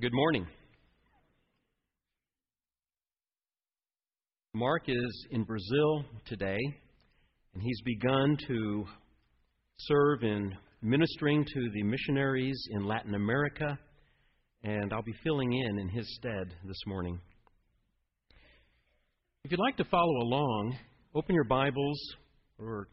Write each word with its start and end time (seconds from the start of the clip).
Good 0.00 0.14
morning. 0.14 0.46
Mark 4.54 4.84
is 4.88 5.26
in 5.30 5.44
Brazil 5.44 6.06
today, 6.24 6.58
and 7.52 7.62
he's 7.62 7.82
begun 7.84 8.38
to 8.46 8.84
serve 9.76 10.22
in 10.22 10.54
ministering 10.80 11.44
to 11.44 11.70
the 11.74 11.82
missionaries 11.82 12.58
in 12.70 12.86
Latin 12.86 13.14
America, 13.14 13.78
and 14.62 14.90
I'll 14.94 15.02
be 15.02 15.12
filling 15.22 15.52
in 15.52 15.78
in 15.78 15.90
his 15.90 16.06
stead 16.16 16.46
this 16.64 16.80
morning. 16.86 17.20
If 19.44 19.50
you'd 19.50 19.60
like 19.60 19.76
to 19.76 19.84
follow 19.84 20.22
along, 20.22 20.76
open 21.14 21.34
your 21.34 21.44
Bibles 21.44 22.00
or 22.58 22.88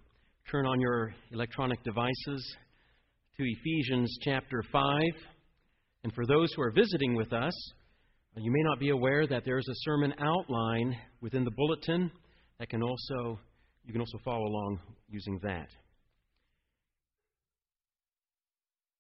turn 0.52 0.66
on 0.66 0.82
your 0.82 1.14
electronic 1.32 1.82
devices 1.86 2.58
to 3.38 3.44
Ephesians 3.46 4.14
chapter 4.24 4.62
5. 4.74 5.02
And 6.04 6.14
for 6.14 6.26
those 6.26 6.54
who 6.54 6.62
are 6.62 6.72
visiting 6.72 7.16
with 7.16 7.34
us, 7.34 7.54
uh, 8.36 8.40
you 8.40 8.52
may 8.52 8.64
not 8.64 8.80
be 8.80 8.90
aware 8.90 9.28
that 9.28 9.44
there's 9.46 9.68
a 9.68 9.76
sermon 9.84 10.14
outline 10.20 10.96
within 11.22 11.44
the 11.44 11.52
bulletin 11.52 12.12
that 12.60 12.70
can 12.70 12.84
also 12.84 13.40
you 13.86 13.94
can 13.94 14.02
also 14.02 14.18
follow 14.24 14.46
along 14.46 14.80
using 15.10 15.40
that. 15.44 15.70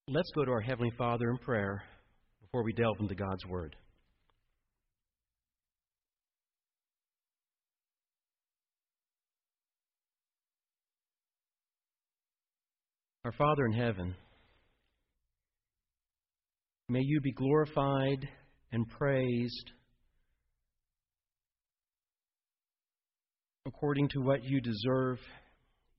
Let's 0.07 0.31
go 0.33 0.45
to 0.45 0.51
our 0.51 0.61
heavenly 0.61 0.91
Father 0.97 1.29
in 1.29 1.37
prayer 1.39 1.83
before 2.41 2.63
we 2.63 2.71
delve 2.71 2.95
into 3.01 3.13
God's 3.13 3.45
word. 3.45 3.75
Our 13.25 13.33
Father 13.33 13.65
in 13.65 13.73
heaven, 13.73 14.15
May 16.89 17.01
you 17.01 17.19
be 17.19 17.33
glorified 17.33 18.29
and 18.71 18.87
praised 18.87 19.71
according 23.65 24.07
to 24.09 24.21
what 24.21 24.41
you 24.45 24.61
deserve. 24.61 25.19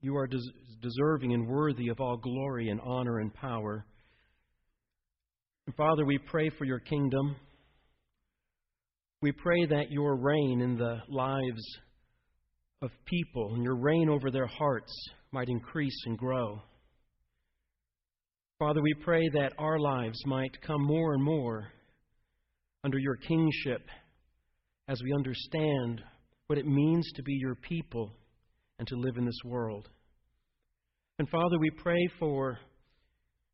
You 0.01 0.17
are 0.17 0.27
des- 0.27 0.39
deserving 0.81 1.35
and 1.35 1.47
worthy 1.47 1.89
of 1.89 2.01
all 2.01 2.17
glory 2.17 2.71
and 2.71 2.81
honor 2.81 3.19
and 3.19 3.35
power. 3.35 3.85
Father, 5.77 6.07
we 6.07 6.17
pray 6.17 6.49
for 6.57 6.65
your 6.65 6.81
kingdom. 6.81 7.37
We 9.21 9.33
pray 9.33 9.67
that 9.67 9.91
your 9.91 10.17
reign 10.17 10.63
in 10.63 10.79
the 10.79 11.03
lives 11.11 11.79
of 12.81 12.91
people 13.05 13.53
and 13.53 13.63
your 13.63 13.77
reign 13.77 14.09
over 14.09 14.31
their 14.31 14.47
hearts 14.47 14.93
might 15.33 15.51
increase 15.51 16.01
and 16.07 16.17
grow. 16.17 16.63
Father, 18.59 18.83
we 18.83 18.93
pray 19.05 19.29
that 19.29 19.53
our 19.57 19.79
lives 19.79 20.21
might 20.27 20.61
come 20.67 20.83
more 20.83 21.15
and 21.15 21.23
more 21.23 21.69
under 22.83 22.99
your 22.99 23.15
kingship 23.15 23.83
as 24.89 25.01
we 25.01 25.13
understand 25.13 26.03
what 26.49 26.59
it 26.59 26.67
means 26.67 27.09
to 27.15 27.23
be 27.23 27.35
your 27.35 27.55
people 27.55 28.11
and 28.81 28.89
to 28.89 28.97
live 28.97 29.17
in 29.17 29.25
this 29.25 29.41
world. 29.45 29.89
And 31.21 31.29
Father, 31.29 31.57
we 31.57 31.71
pray 31.71 32.05
for 32.19 32.59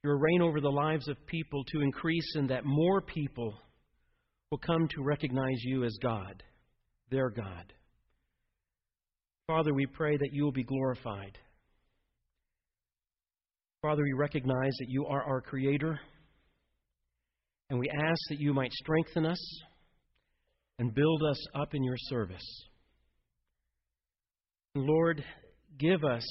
your 0.03 0.19
reign 0.19 0.41
over 0.41 0.63
the 0.63 0.71
lives 0.71 1.07
of 1.07 1.27
people 1.27 1.65
to 1.65 1.83
increase 1.83 2.35
and 2.37 2.49
that 2.49 2.65
more 2.65 3.03
people 3.03 3.55
will 4.51 4.59
come 4.59 4.89
to 4.89 5.03
recognize 5.03 5.63
you 5.65 5.85
as 5.85 5.95
God, 6.03 6.43
their 7.11 7.29
God. 7.29 7.75
Father, 9.47 9.75
we 9.75 9.85
pray 9.85 10.17
that 10.17 10.31
you 10.33 10.45
will 10.45 10.53
be 10.53 10.65
glorified. 10.65 11.37
Father, 13.85 14.03
we 14.03 14.15
recognize 14.15 14.73
that 14.79 14.89
you 14.89 15.05
are 15.05 15.23
our 15.23 15.43
Creator, 15.43 16.01
and 17.69 17.79
we 17.79 17.91
ask 17.91 18.19
that 18.31 18.41
you 18.41 18.55
might 18.55 18.73
strengthen 18.73 19.27
us 19.27 19.61
and 20.79 20.95
build 20.95 21.23
us 21.23 21.39
up 21.55 21.75
in 21.75 21.85
your 21.85 21.99
service. 21.99 22.65
Lord, 24.75 25.23
give 25.79 26.03
us 26.03 26.25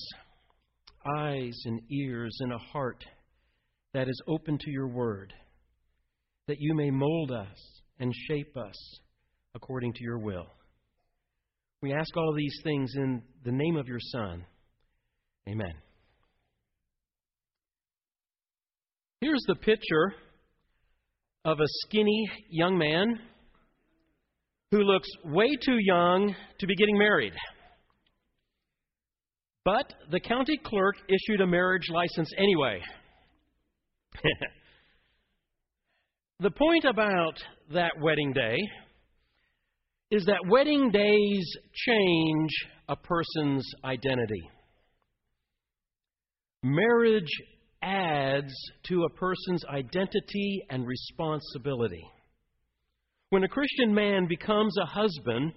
eyes 1.15 1.53
and 1.65 1.79
ears 1.91 2.35
and 2.39 2.53
a 2.53 2.57
heart 2.57 3.05
that 3.93 4.09
is 4.09 4.19
open 4.27 4.57
to 4.57 4.71
your 4.71 4.87
word, 4.87 5.31
that 6.47 6.57
you 6.59 6.73
may 6.73 6.89
mold 6.89 7.31
us 7.31 7.81
and 7.99 8.11
shape 8.27 8.57
us 8.57 8.99
according 9.53 9.93
to 9.93 10.03
your 10.03 10.17
will. 10.17 10.47
We 11.83 11.93
ask 11.93 12.17
all 12.17 12.31
of 12.31 12.35
these 12.35 12.59
things 12.63 12.93
in 12.95 13.21
the 13.45 13.51
name 13.51 13.75
of 13.75 13.87
your 13.87 13.99
Son. 14.01 14.43
Amen. 15.47 15.73
Here's 19.23 19.45
the 19.47 19.55
picture 19.55 20.13
of 21.45 21.57
a 21.61 21.67
skinny 21.85 22.29
young 22.49 22.77
man 22.77 23.17
who 24.69 24.79
looks 24.79 25.07
way 25.23 25.47
too 25.65 25.77
young 25.79 26.35
to 26.59 26.67
be 26.67 26.75
getting 26.75 26.97
married. 26.97 27.31
But 29.63 29.93
the 30.11 30.19
county 30.19 30.59
clerk 30.61 30.95
issued 31.07 31.39
a 31.39 31.47
marriage 31.47 31.87
license 31.89 32.29
anyway. 32.37 32.81
the 36.41 36.51
point 36.51 36.83
about 36.83 37.41
that 37.71 37.93
wedding 38.01 38.33
day 38.33 38.57
is 40.11 40.25
that 40.25 40.49
wedding 40.49 40.91
days 40.91 41.49
change 41.73 42.51
a 42.89 42.97
person's 42.97 43.65
identity. 43.85 44.49
Marriage 46.61 47.31
adds 47.83 48.53
to 48.87 49.03
a 49.03 49.09
person's 49.09 49.63
identity 49.65 50.63
and 50.69 50.87
responsibility. 50.87 52.03
When 53.29 53.43
a 53.43 53.49
Christian 53.49 53.93
man 53.93 54.27
becomes 54.27 54.75
a 54.77 54.85
husband, 54.85 55.53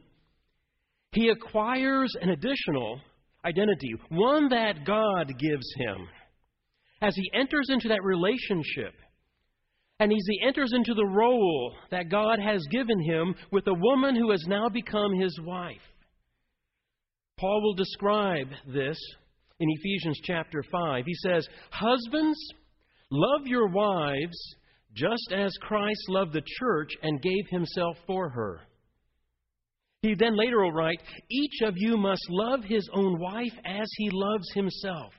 he 1.12 1.28
acquires 1.28 2.12
an 2.20 2.30
additional 2.30 3.00
identity, 3.44 3.94
one 4.08 4.48
that 4.48 4.84
God 4.84 5.28
gives 5.38 5.66
him. 5.76 6.08
As 7.00 7.14
he 7.14 7.30
enters 7.32 7.68
into 7.68 7.88
that 7.88 8.02
relationship, 8.02 8.94
and 9.98 10.12
as 10.12 10.26
he 10.28 10.46
enters 10.46 10.72
into 10.74 10.94
the 10.94 11.06
role 11.06 11.74
that 11.90 12.10
God 12.10 12.38
has 12.38 12.60
given 12.70 13.00
him 13.00 13.34
with 13.50 13.66
a 13.66 13.74
woman 13.74 14.14
who 14.14 14.30
has 14.30 14.44
now 14.46 14.68
become 14.68 15.14
his 15.14 15.38
wife. 15.42 15.76
Paul 17.38 17.62
will 17.62 17.74
describe 17.74 18.48
this 18.66 18.98
in 19.60 19.68
Ephesians 19.70 20.20
chapter 20.22 20.62
5. 20.70 21.04
He 21.06 21.14
says, 21.14 21.46
Husbands, 21.70 22.38
love 23.10 23.46
your 23.46 23.68
wives 23.68 24.36
just 24.94 25.32
as 25.34 25.52
Christ 25.60 26.02
loved 26.08 26.32
the 26.32 26.42
church 26.58 26.90
and 27.02 27.20
gave 27.22 27.46
himself 27.50 27.96
for 28.06 28.28
her. 28.30 28.60
He 30.02 30.14
then 30.14 30.36
later 30.36 30.62
will 30.62 30.72
write, 30.72 31.00
Each 31.30 31.62
of 31.62 31.74
you 31.76 31.96
must 31.96 32.22
love 32.30 32.64
his 32.64 32.88
own 32.92 33.18
wife 33.18 33.52
as 33.64 33.88
he 33.96 34.10
loves 34.12 34.50
himself. 34.54 35.12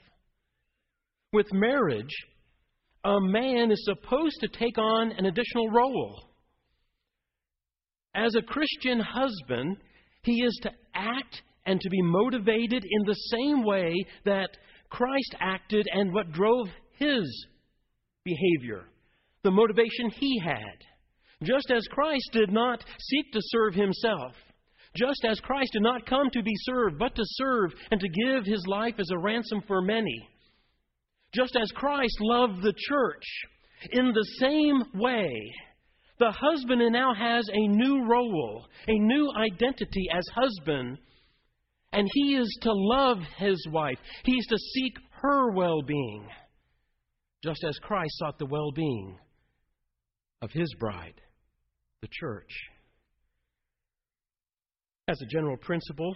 With 1.33 1.51
marriage, 1.51 2.15
a 3.03 3.19
man 3.19 3.71
is 3.71 3.85
supposed 3.85 4.37
to 4.41 4.47
take 4.47 4.77
on 4.77 5.11
an 5.11 5.25
additional 5.25 5.69
role. 5.69 6.23
As 8.15 8.35
a 8.35 8.41
Christian 8.41 8.99
husband, 8.99 9.77
he 10.23 10.43
is 10.43 10.57
to 10.63 10.71
act 10.95 11.41
and 11.67 11.79
to 11.79 11.89
be 11.89 12.01
motivated 12.01 12.83
in 12.83 13.03
the 13.05 13.13
same 13.13 13.63
way 13.63 13.93
that 14.25 14.49
Christ 14.89 15.35
acted 15.39 15.87
and 15.91 16.13
what 16.13 16.31
drove 16.31 16.67
his 16.97 17.47
behavior, 18.23 18.85
the 19.43 19.51
motivation 19.51 20.09
he 20.09 20.39
had. 20.39 20.77
Just 21.43 21.69
as 21.69 21.85
Christ 21.91 22.29
did 22.31 22.51
not 22.51 22.83
seek 22.99 23.31
to 23.33 23.39
serve 23.41 23.75
himself, 23.75 24.33
just 24.95 25.23
as 25.29 25.39
Christ 25.41 25.73
did 25.73 25.83
not 25.83 26.07
come 26.07 26.29
to 26.31 26.41
be 26.41 26.55
served, 26.61 26.97
but 26.97 27.13
to 27.15 27.23
serve 27.23 27.73
and 27.91 27.99
to 27.99 28.09
give 28.09 28.45
his 28.45 28.65
life 28.65 28.95
as 28.97 29.09
a 29.11 29.19
ransom 29.19 29.61
for 29.67 29.81
many, 29.81 30.27
just 31.35 31.55
as 31.55 31.69
Christ 31.75 32.17
loved 32.21 32.63
the 32.63 32.73
church, 32.89 33.23
in 33.91 34.13
the 34.13 34.25
same 34.39 34.83
way, 34.99 35.31
the 36.19 36.31
husband 36.31 36.81
now 36.91 37.13
has 37.13 37.47
a 37.51 37.67
new 37.67 38.07
role, 38.07 38.65
a 38.87 38.97
new 38.97 39.31
identity 39.35 40.07
as 40.11 40.23
husband 40.33 40.97
and 41.93 42.07
he 42.13 42.35
is 42.35 42.57
to 42.61 42.71
love 42.73 43.17
his 43.37 43.65
wife. 43.71 43.97
He's 44.23 44.45
to 44.47 44.57
seek 44.57 44.93
her 45.21 45.51
well 45.51 45.81
being, 45.81 46.27
just 47.43 47.63
as 47.63 47.77
Christ 47.79 48.11
sought 48.17 48.37
the 48.37 48.45
well 48.45 48.71
being 48.71 49.17
of 50.41 50.51
his 50.51 50.73
bride, 50.79 51.19
the 52.01 52.09
church. 52.11 52.51
As 55.07 55.19
a 55.21 55.25
general 55.25 55.57
principle, 55.57 56.15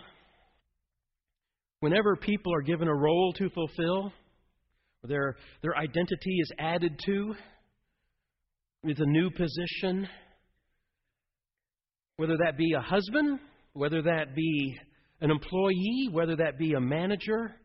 whenever 1.80 2.16
people 2.16 2.54
are 2.54 2.62
given 2.62 2.88
a 2.88 2.96
role 2.96 3.34
to 3.34 3.50
fulfill, 3.50 4.12
their, 5.04 5.36
their 5.64 5.76
identity 5.78 6.38
is 6.40 6.52
added 6.60 7.00
to 7.06 7.34
with 8.84 9.00
a 9.00 9.06
new 9.06 9.30
position, 9.32 10.08
whether 12.18 12.38
that 12.38 12.58
be 12.58 12.74
a 12.74 12.82
husband, 12.82 13.40
whether 13.74 14.02
that 14.02 14.36
be 14.36 14.78
an 15.22 15.32
employee, 15.32 16.10
whether 16.12 16.36
that 16.36 16.58
be 16.58 16.74
a 16.74 16.82
manager. 16.82 17.56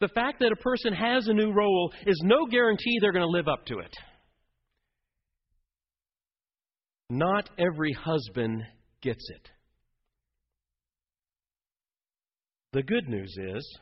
The 0.00 0.08
fact 0.08 0.40
that 0.40 0.52
a 0.52 0.56
person 0.56 0.92
has 0.92 1.28
a 1.28 1.32
new 1.32 1.52
role 1.52 1.92
is 2.06 2.20
no 2.24 2.46
guarantee 2.46 2.98
they're 3.00 3.12
going 3.12 3.24
to 3.24 3.30
live 3.30 3.48
up 3.48 3.64
to 3.66 3.78
it. 3.78 3.92
not 7.12 7.50
every 7.58 7.92
husband 7.92 8.62
gets 9.02 9.22
it. 9.36 9.48
The 12.72 12.82
good 12.82 13.06
news 13.06 13.36
is 13.38 13.78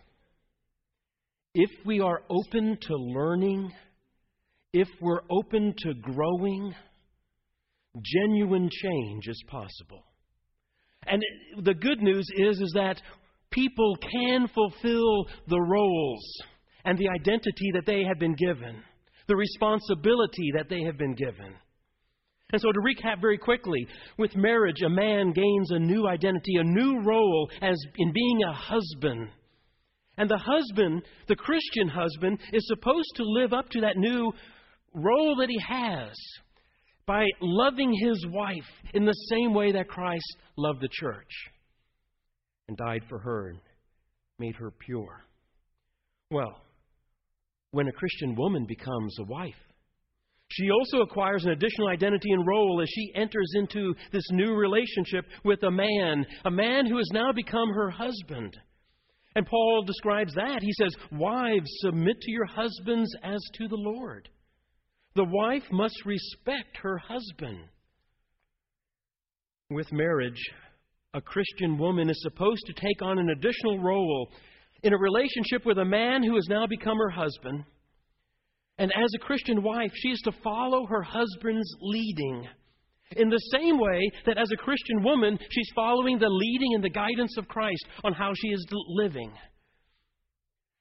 if 1.55 1.70
we 1.87 2.00
are 2.00 2.23
open 2.29 2.76
to 2.88 2.97
learning, 2.97 3.70
if 4.73 4.88
we're 5.00 5.23
open 5.31 5.75
to 5.79 5.94
growing, 5.94 6.75
genuine 8.02 8.69
change 8.69 9.29
is 9.29 9.41
possible. 9.47 10.02
And 11.06 11.23
the 11.62 11.75
good 11.75 12.02
news 12.02 12.26
is, 12.37 12.61
is 12.61 12.73
that 12.75 13.00
people 13.50 13.97
can 13.97 14.49
fulfill 14.49 15.26
the 15.49 15.61
roles 15.61 16.43
and 16.85 16.99
the 16.99 17.08
identity 17.08 17.70
that 17.75 17.87
they 17.87 18.05
have 18.05 18.19
been 18.19 18.35
given, 18.35 18.82
the 19.26 19.37
responsibility 19.37 20.52
that 20.55 20.69
they 20.69 20.82
have 20.82 20.99
been 20.99 21.14
given. 21.14 21.55
And 22.52 22.61
so, 22.61 22.73
to 22.73 22.81
recap 22.81 23.20
very 23.20 23.38
quickly, 23.38 23.87
with 24.19 24.35
marriage, 24.35 24.82
a 24.82 24.88
man 24.88 25.32
gains 25.32 25.70
a 25.70 25.79
new 25.79 26.08
identity, 26.08 26.56
a 26.56 26.64
new 26.64 27.00
role 27.05 27.49
as 27.62 27.76
in 27.97 28.12
being 28.12 28.43
a 28.43 28.52
husband. 28.52 29.29
And 30.19 30.29
the 30.29 30.38
husband, 30.38 31.02
the 31.29 31.37
Christian 31.37 31.88
husband, 31.88 32.41
is 32.52 32.67
supposed 32.67 33.12
to 33.17 33.25
live 33.25 33.52
up 33.52 33.70
to 33.70 33.81
that 33.82 33.97
new 33.97 34.32
role 34.93 35.37
that 35.37 35.49
he 35.49 35.61
has 35.67 36.12
by 37.10 37.26
loving 37.40 37.92
his 37.92 38.24
wife 38.28 38.70
in 38.94 39.04
the 39.04 39.26
same 39.32 39.52
way 39.52 39.72
that 39.72 39.88
Christ 39.88 40.36
loved 40.56 40.80
the 40.80 40.88
church 40.92 41.32
and 42.68 42.76
died 42.76 43.02
for 43.08 43.18
her 43.18 43.48
and 43.48 43.58
made 44.38 44.54
her 44.54 44.70
pure. 44.70 45.20
Well, 46.30 46.62
when 47.72 47.88
a 47.88 47.92
Christian 47.92 48.36
woman 48.36 48.64
becomes 48.64 49.16
a 49.18 49.24
wife, 49.24 49.58
she 50.52 50.70
also 50.70 51.00
acquires 51.00 51.44
an 51.44 51.50
additional 51.50 51.88
identity 51.88 52.30
and 52.30 52.46
role 52.46 52.80
as 52.80 52.88
she 52.88 53.10
enters 53.16 53.50
into 53.56 53.92
this 54.12 54.30
new 54.30 54.54
relationship 54.54 55.24
with 55.44 55.60
a 55.64 55.70
man, 55.72 56.24
a 56.44 56.50
man 56.52 56.86
who 56.86 56.98
has 56.98 57.10
now 57.12 57.32
become 57.32 57.70
her 57.70 57.90
husband. 57.90 58.56
And 59.34 59.44
Paul 59.44 59.82
describes 59.84 60.32
that. 60.34 60.62
He 60.62 60.72
says, 60.74 60.94
Wives, 61.10 61.70
submit 61.80 62.20
to 62.20 62.30
your 62.30 62.46
husbands 62.46 63.12
as 63.24 63.40
to 63.54 63.66
the 63.66 63.74
Lord. 63.74 64.28
The 65.20 65.25
wife 65.26 65.64
must 65.70 66.06
respect 66.06 66.78
her 66.78 66.96
husband. 66.96 67.58
With 69.69 69.93
marriage, 69.93 70.43
a 71.12 71.20
Christian 71.20 71.76
woman 71.76 72.08
is 72.08 72.22
supposed 72.22 72.62
to 72.64 72.72
take 72.72 73.02
on 73.02 73.19
an 73.19 73.28
additional 73.28 73.81
role 73.81 74.31
in 74.82 74.94
a 74.94 74.99
relationship 74.99 75.67
with 75.67 75.76
a 75.76 75.84
man 75.84 76.22
who 76.22 76.37
has 76.37 76.46
now 76.49 76.67
become 76.67 76.96
her 76.96 77.11
husband. 77.11 77.64
And 78.78 78.90
as 78.93 79.11
a 79.14 79.22
Christian 79.22 79.62
wife, 79.62 79.90
she 79.94 80.08
is 80.08 80.20
to 80.20 80.32
follow 80.43 80.87
her 80.87 81.02
husband's 81.02 81.70
leading. 81.82 82.49
In 83.16 83.28
the 83.28 83.43
same 83.52 83.78
way 83.78 84.00
that 84.25 84.38
as 84.38 84.50
a 84.50 84.56
Christian 84.56 85.02
woman, 85.02 85.38
she's 85.50 85.70
following 85.75 86.19
the 86.19 86.31
leading 86.31 86.76
and 86.76 86.82
the 86.82 86.88
guidance 86.88 87.37
of 87.37 87.46
Christ 87.46 87.84
on 88.05 88.14
how 88.14 88.32
she 88.34 88.49
is 88.49 88.66
living. 88.88 89.31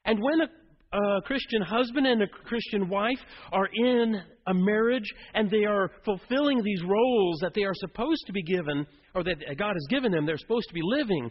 And 0.05 0.17
when 0.23 0.39
a, 0.39 0.47
a 0.91 1.21
Christian 1.25 1.61
husband 1.61 2.07
and 2.07 2.23
a 2.23 2.27
Christian 2.27 2.89
wife 2.89 3.19
are 3.51 3.69
in 3.73 4.21
a 4.47 4.53
marriage 4.53 5.07
and 5.33 5.49
they 5.49 5.65
are 5.65 5.91
fulfilling 6.03 6.63
these 6.63 6.81
roles 6.83 7.39
that 7.41 7.53
they 7.53 7.63
are 7.63 7.75
supposed 7.75 8.23
to 8.25 8.33
be 8.33 8.43
given, 8.43 8.85
or 9.13 9.23
that 9.23 9.37
God 9.57 9.73
has 9.73 9.87
given 9.89 10.11
them, 10.11 10.25
they're 10.25 10.37
supposed 10.37 10.67
to 10.67 10.73
be 10.73 10.81
living, 10.83 11.29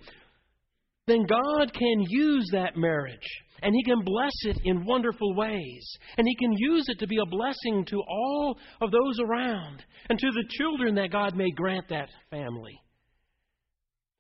then 1.07 1.25
God 1.27 1.73
can 1.73 2.05
use 2.09 2.49
that 2.53 2.77
marriage 2.77 3.27
and 3.63 3.75
He 3.75 3.83
can 3.83 4.03
bless 4.05 4.35
it 4.43 4.59
in 4.65 4.85
wonderful 4.85 5.35
ways. 5.35 5.97
And 6.17 6.27
He 6.27 6.37
can 6.37 6.53
use 6.53 6.85
it 6.89 6.99
to 7.01 7.07
be 7.07 7.19
a 7.19 7.27
blessing 7.27 7.85
to 7.87 8.01
all 8.01 8.59
of 8.81 8.91
those 8.91 9.19
around 9.21 9.83
and 10.09 10.19
to 10.19 10.31
the 10.31 10.45
children 10.51 10.95
that 10.97 11.11
God 11.11 11.35
may 11.35 11.51
grant 11.51 11.89
that 11.89 12.11
family. 12.31 12.79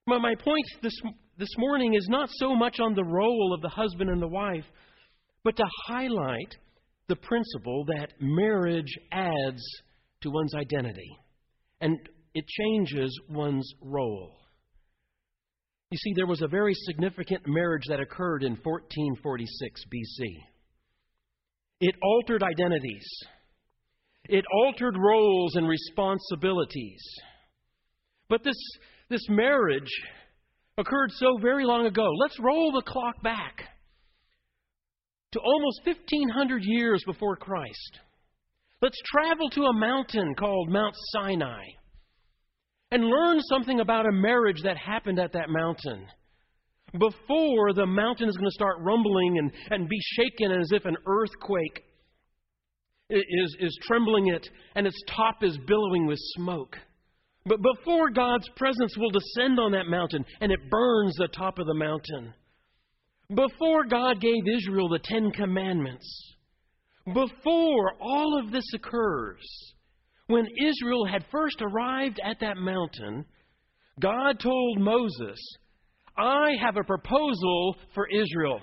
But 0.06 0.20
my 0.20 0.34
point 0.34 0.64
this, 0.82 0.99
this 1.38 1.55
morning 1.58 1.94
is 1.94 2.08
not 2.08 2.31
so 2.32 2.56
much 2.56 2.81
on 2.81 2.94
the 2.94 3.05
role 3.05 3.52
of 3.55 3.61
the 3.61 3.69
husband 3.69 4.11
and 4.11 4.23
the 4.23 4.29
wife, 4.29 4.64
but 5.48 5.56
to 5.56 5.64
highlight 5.86 6.56
the 7.08 7.16
principle 7.16 7.82
that 7.86 8.12
marriage 8.20 8.92
adds 9.10 9.62
to 10.20 10.28
one's 10.28 10.54
identity 10.54 11.16
and 11.80 11.96
it 12.34 12.44
changes 12.46 13.18
one's 13.30 13.72
role. 13.80 14.36
You 15.90 15.96
see, 15.96 16.12
there 16.14 16.26
was 16.26 16.42
a 16.42 16.48
very 16.48 16.74
significant 16.74 17.44
marriage 17.46 17.84
that 17.88 17.98
occurred 17.98 18.42
in 18.42 18.58
1446 18.62 19.84
BC. 19.84 20.26
It 21.80 21.94
altered 22.02 22.42
identities, 22.42 23.08
it 24.28 24.44
altered 24.52 24.96
roles 24.98 25.56
and 25.56 25.66
responsibilities. 25.66 27.02
But 28.28 28.44
this, 28.44 28.60
this 29.08 29.26
marriage 29.30 29.88
occurred 30.76 31.10
so 31.12 31.38
very 31.40 31.64
long 31.64 31.86
ago. 31.86 32.06
Let's 32.20 32.38
roll 32.38 32.70
the 32.72 32.82
clock 32.82 33.22
back 33.22 33.64
to 35.32 35.40
almost 35.40 35.80
1500 35.84 36.62
years 36.64 37.02
before 37.06 37.36
Christ. 37.36 38.00
Let's 38.80 38.98
travel 39.12 39.50
to 39.50 39.64
a 39.64 39.72
mountain 39.72 40.34
called 40.34 40.70
Mount 40.70 40.94
Sinai 41.12 41.64
and 42.90 43.04
learn 43.04 43.40
something 43.42 43.80
about 43.80 44.06
a 44.06 44.12
marriage 44.12 44.62
that 44.62 44.76
happened 44.76 45.19
at 45.19 45.32
that 45.32 45.50
mountain. 45.50 46.06
Before 46.92 47.75
the 47.75 47.86
mountain 47.86 48.28
is 48.28 48.36
going 48.36 48.48
to 48.48 48.54
start 48.54 48.76
rumbling 48.80 49.38
and, 49.38 49.52
and 49.70 49.88
be 49.88 49.98
shaken 50.16 50.52
as 50.52 50.70
if 50.72 50.86
an 50.86 50.96
earthquake 51.06 51.82
is, 53.10 53.56
is 53.60 53.78
trembling 53.82 54.28
it 54.28 54.48
and 54.74 54.86
its 54.86 55.00
top 55.14 55.42
is 55.42 55.58
billowing 55.66 56.06
with 56.06 56.19
smoke. 56.36 56.76
But 57.44 57.60
before 57.62 58.10
God's 58.10 58.48
presence 58.56 58.96
will 58.96 59.10
descend 59.10 59.58
on 59.58 59.72
that 59.72 59.86
mountain 59.86 60.24
and 60.40 60.50
it 60.52 60.70
burns 60.70 61.14
the 61.16 61.28
top 61.28 61.58
of 61.58 61.66
the 61.66 61.74
mountain. 61.74 62.32
Before 63.34 63.84
God 63.84 64.20
gave 64.20 64.48
Israel 64.48 64.88
the 64.88 65.00
Ten 65.04 65.30
Commandments. 65.32 66.36
Before 67.06 67.92
all 68.00 68.38
of 68.38 68.50
this 68.50 68.64
occurs, 68.75 69.42
when 70.28 70.46
Israel 70.62 71.06
had 71.06 71.25
first 71.30 71.60
arrived 71.60 72.20
at 72.25 72.40
that 72.40 72.56
mountain, 72.56 73.25
God 74.00 74.40
told 74.40 74.78
Moses, 74.78 75.38
I 76.16 76.52
have 76.60 76.76
a 76.76 76.84
proposal 76.84 77.76
for 77.94 78.08
Israel. 78.08 78.60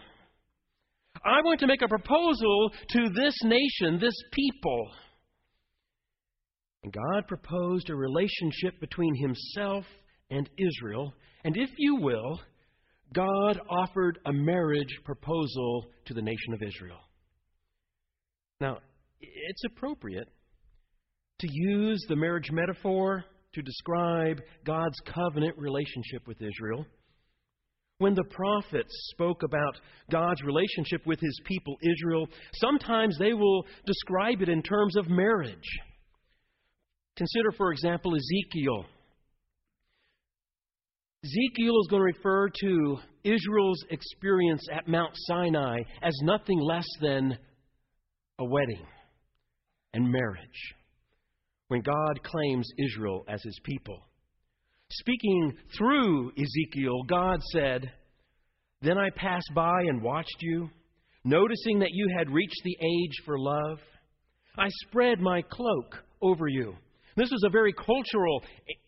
I 1.23 1.41
want 1.44 1.59
to 1.61 1.68
make 1.68 1.81
a 1.81 1.88
proposal 1.88 2.71
to 2.89 3.09
this 3.09 3.35
nation, 3.44 3.99
this 3.99 4.16
people. 4.31 4.92
And 6.83 6.94
God 6.94 7.28
proposed 7.28 7.90
a 7.90 7.95
relationship 7.95 8.80
between 8.80 9.16
himself 9.16 9.85
and 10.30 10.49
Israel. 10.57 11.13
And 11.44 11.56
if 11.57 11.69
you 11.78 11.95
will, 11.95 12.40
God 13.14 13.59
offered 13.69 14.19
a 14.26 14.33
marriage 14.33 15.00
proposal 15.04 15.85
to 16.06 16.14
the 16.14 16.21
nation 16.21 16.54
of 16.54 16.62
Israel. 16.62 17.00
Now, 18.59 18.80
it's 19.21 19.64
appropriate 19.66 20.28
to 21.40 21.47
use 21.50 22.04
the 22.07 22.16
marriage 22.16 22.52
metaphor 22.52 23.24
to 23.54 23.62
describe 23.62 24.42
God's 24.66 24.97
covenant 25.06 25.57
relationship 25.57 26.28
with 26.28 26.42
Israel. 26.42 26.85
When 27.97 28.14
the 28.14 28.26
prophets 28.26 28.92
spoke 29.14 29.44
about 29.44 29.80
God's 30.12 30.44
relationship 30.44 31.06
with 31.06 31.19
his 31.21 31.40
people 31.45 31.78
Israel, 31.81 32.28
sometimes 32.56 33.18
they 33.18 33.33
will 33.33 33.66
describe 33.85 34.42
it 34.42 34.50
in 34.50 34.62
terms 34.62 34.97
of 34.97 35.09
marriage. 35.09 35.80
Consider, 37.16 37.52
for 37.54 37.71
example, 37.71 38.14
Ezekiel. 38.14 38.85
Ezekiel 41.25 41.79
is 41.81 41.87
going 41.89 42.01
to 42.01 42.17
refer 42.17 42.49
to 42.49 42.97
Israel's 43.23 43.83
experience 43.89 44.67
at 44.71 44.87
Mount 44.87 45.11
Sinai 45.15 45.79
as 46.03 46.13
nothing 46.21 46.59
less 46.59 46.85
than 47.01 47.35
a 48.37 48.45
wedding 48.45 48.85
and 49.94 50.11
marriage 50.11 50.75
when 51.69 51.81
God 51.81 52.21
claims 52.23 52.69
Israel 52.77 53.25
as 53.27 53.41
his 53.41 53.59
people. 53.63 54.03
Speaking 54.91 55.53
through 55.75 56.31
Ezekiel, 56.37 57.01
God 57.07 57.41
said, 57.51 57.91
Then 58.83 58.99
I 58.99 59.09
passed 59.15 59.49
by 59.55 59.81
and 59.87 60.03
watched 60.03 60.37
you, 60.41 60.69
noticing 61.23 61.79
that 61.79 61.94
you 61.94 62.07
had 62.15 62.29
reached 62.29 62.61
the 62.63 62.77
age 62.79 63.23
for 63.25 63.39
love. 63.39 63.79
I 64.59 64.67
spread 64.87 65.19
my 65.19 65.41
cloak 65.41 66.03
over 66.21 66.47
you. 66.47 66.75
This 67.16 67.31
was 67.31 67.44
a 67.45 67.50
very 67.50 67.74
cultural 67.74 68.44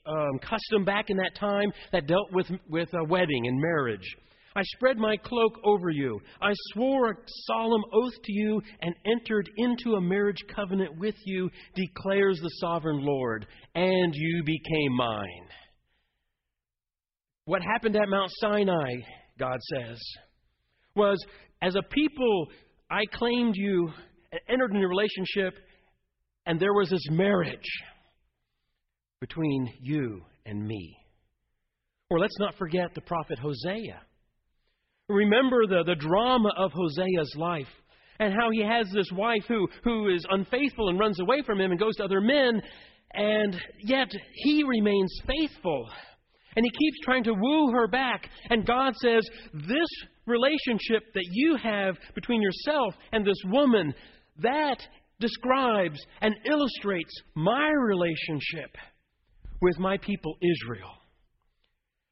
um, 0.05 0.39
custom 0.39 0.83
back 0.83 1.09
in 1.09 1.17
that 1.17 1.35
time 1.35 1.71
that 1.91 2.07
dealt 2.07 2.31
with, 2.33 2.47
with 2.69 2.89
a 2.93 3.03
wedding 3.05 3.47
and 3.47 3.59
marriage. 3.59 4.15
I 4.55 4.63
spread 4.75 4.97
my 4.97 5.15
cloak 5.17 5.53
over 5.63 5.91
you. 5.91 6.19
I 6.41 6.51
swore 6.73 7.11
a 7.11 7.15
solemn 7.45 7.83
oath 7.93 8.13
to 8.23 8.33
you 8.33 8.59
and 8.81 8.95
entered 9.05 9.47
into 9.57 9.95
a 9.95 10.01
marriage 10.01 10.43
covenant 10.53 10.97
with 10.97 11.15
you, 11.25 11.49
declares 11.75 12.39
the 12.41 12.49
sovereign 12.59 13.05
Lord, 13.05 13.45
and 13.75 14.13
you 14.15 14.43
became 14.43 14.93
mine. 14.95 15.47
What 17.45 17.61
happened 17.61 17.95
at 17.95 18.09
Mount 18.09 18.31
Sinai, 18.41 18.95
God 19.37 19.59
says, 19.75 20.01
was 20.95 21.23
as 21.61 21.75
a 21.75 21.83
people, 21.83 22.47
I 22.89 23.03
claimed 23.13 23.55
you 23.55 23.89
and 24.31 24.41
entered 24.49 24.71
into 24.71 24.85
a 24.85 24.89
relationship, 24.89 25.53
and 26.45 26.59
there 26.59 26.73
was 26.73 26.89
this 26.89 27.07
marriage. 27.11 27.69
Between 29.19 29.71
you 29.81 30.21
and 30.45 30.65
me. 30.65 30.97
Or 32.09 32.19
let's 32.19 32.37
not 32.39 32.55
forget 32.55 32.93
the 32.93 33.01
prophet 33.01 33.39
Hosea. 33.39 33.99
Remember 35.09 35.65
the, 35.67 35.83
the 35.83 35.95
drama 35.95 36.49
of 36.57 36.71
Hosea's 36.71 37.33
life 37.37 37.67
and 38.19 38.33
how 38.33 38.49
he 38.51 38.61
has 38.63 38.87
this 38.93 39.09
wife 39.11 39.43
who, 39.47 39.67
who 39.83 40.09
is 40.13 40.25
unfaithful 40.29 40.89
and 40.89 40.99
runs 40.99 41.19
away 41.19 41.41
from 41.45 41.59
him 41.59 41.71
and 41.71 41.79
goes 41.79 41.95
to 41.95 42.03
other 42.03 42.21
men, 42.21 42.61
and 43.13 43.55
yet 43.83 44.09
he 44.33 44.63
remains 44.63 45.11
faithful. 45.27 45.89
And 46.55 46.65
he 46.65 46.71
keeps 46.71 47.05
trying 47.05 47.23
to 47.25 47.33
woo 47.33 47.71
her 47.71 47.87
back. 47.87 48.27
And 48.49 48.65
God 48.65 48.95
says, 48.95 49.21
This 49.53 49.87
relationship 50.25 51.03
that 51.13 51.27
you 51.31 51.55
have 51.55 51.95
between 52.15 52.41
yourself 52.41 52.95
and 53.11 53.25
this 53.25 53.37
woman, 53.45 53.93
that 54.39 54.77
describes 55.19 55.99
and 56.21 56.35
illustrates 56.45 57.13
my 57.35 57.69
relationship 57.69 58.75
with 59.61 59.79
my 59.79 59.97
people 59.97 60.35
Israel. 60.41 60.91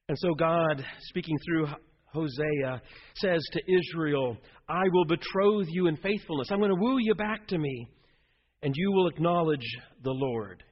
And 0.08 0.18
so 0.20 0.34
God, 0.34 0.86
speaking 1.02 1.38
through 1.46 1.68
Hosea, 2.14 2.82
says 3.16 3.42
to 3.54 3.62
Israel, 3.80 4.38
I 4.70 4.84
will 4.92 5.06
betroth 5.06 5.68
you 5.70 5.88
in 5.88 5.98
faithfulness. 5.98 6.50
I'm 6.52 6.60
going 6.60 6.70
to 6.70 6.82
woo 6.82 6.98
you 7.00 7.16
back 7.16 7.48
to 7.48 7.58
me, 7.58 7.88
and 8.62 8.74
you 8.75 8.92
will 8.92 9.08
acknowledge 9.08 9.66
the 10.04 10.12
Lord. 10.12 10.64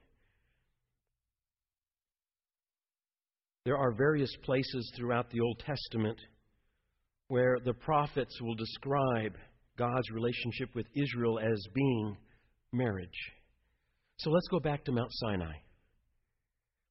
There 3.64 3.76
are 3.76 3.92
various 3.92 4.34
places 4.42 4.92
throughout 4.96 5.30
the 5.30 5.40
Old 5.40 5.58
Testament 5.64 6.18
where 7.28 7.58
the 7.64 7.72
prophets 7.72 8.38
will 8.40 8.54
describe 8.54 9.36
God's 9.78 10.10
relationship 10.12 10.74
with 10.74 10.86
Israel 10.94 11.38
as 11.38 11.66
being 11.74 12.16
marriage. 12.72 13.08
So 14.18 14.30
let's 14.30 14.48
go 14.48 14.60
back 14.60 14.84
to 14.84 14.92
Mount 14.92 15.10
Sinai. 15.12 15.54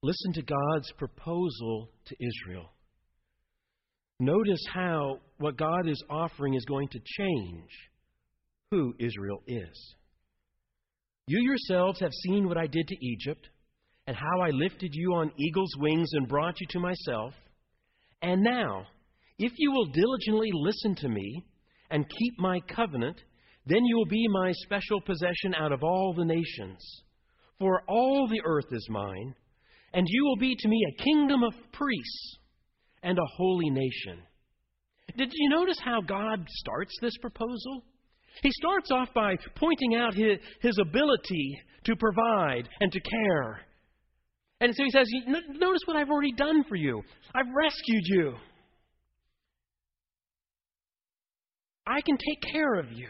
Listen 0.04 0.34
to 0.34 0.42
God's 0.42 0.92
proposal 0.98 1.90
to 2.08 2.16
Israel. 2.20 2.70
Notice 4.20 4.60
how 4.74 5.20
what 5.38 5.58
God 5.58 5.88
is 5.88 6.04
offering 6.10 6.56
is 6.56 6.66
going 6.66 6.90
to 6.90 7.00
change 7.18 7.70
who 8.70 8.94
Israel 9.00 9.42
is. 9.48 9.96
You 11.28 11.42
yourselves 11.42 12.02
have 12.02 12.12
seen 12.26 12.50
what 12.50 12.58
I 12.58 12.68
did 12.68 12.86
to 12.86 13.06
Egypt, 13.06 13.48
and 14.06 14.18
how 14.18 14.42
I 14.42 14.50
lifted 14.50 14.90
you 14.94 15.14
on 15.14 15.32
eagle's 15.40 15.74
wings 15.80 16.10
and 16.12 16.28
brought 16.28 16.60
you 16.60 16.68
to 16.72 16.80
myself. 16.82 17.34
And 18.22 18.44
now, 18.44 18.86
if 19.40 19.54
you 19.56 19.72
will 19.72 19.86
diligently 19.86 20.50
listen 20.54 20.96
to 20.96 21.08
me 21.08 21.46
and 21.90 22.04
keep 22.10 22.34
my 22.40 22.60
covenant, 22.76 23.22
then 23.66 23.86
you 23.86 23.96
will 23.96 24.06
be 24.06 24.28
my 24.28 24.52
special 24.66 25.00
possession 25.00 25.56
out 25.56 25.72
of 25.72 25.82
all 25.82 26.14
the 26.14 26.26
nations. 26.26 27.04
For 27.58 27.84
all 27.88 28.28
the 28.28 28.42
earth 28.44 28.68
is 28.70 28.86
mine 28.90 29.36
and 29.94 30.08
you 30.10 30.26
will 30.26 30.38
be 30.38 30.56
to 30.58 30.68
me 30.68 30.86
a 30.88 31.04
kingdom 31.04 31.44
of 31.44 31.54
priests 31.72 32.38
and 33.04 33.18
a 33.18 33.36
holy 33.38 33.70
nation. 33.70 34.20
Did 35.18 35.32
you 35.34 35.50
notice 35.50 35.78
how 35.84 36.02
God 36.02 36.48
starts 36.50 36.98
this 37.02 37.18
proposal? 37.22 37.84
He 38.42 38.52
starts 38.52 38.90
off 38.92 39.10
by 39.14 39.36
pointing 39.56 39.96
out 39.96 40.16
his, 40.16 40.40
his 40.62 40.78
ability 40.80 41.60
to 41.86 41.96
provide 41.96 42.68
and 42.80 42.92
to 42.92 43.00
care. 43.00 43.62
And 44.60 44.74
so 44.74 44.84
he 44.84 44.92
says, 44.92 45.08
Notice 45.28 45.82
what 45.86 45.98
I've 45.98 46.10
already 46.10 46.32
done 46.32 46.64
for 46.68 46.76
you. 46.76 47.02
I've 47.36 47.54
rescued 47.56 48.04
you. 48.06 48.34
I 51.86 52.02
can 52.02 52.18
take 52.18 52.52
care 52.52 52.76
of 52.76 52.92
you. 52.92 53.10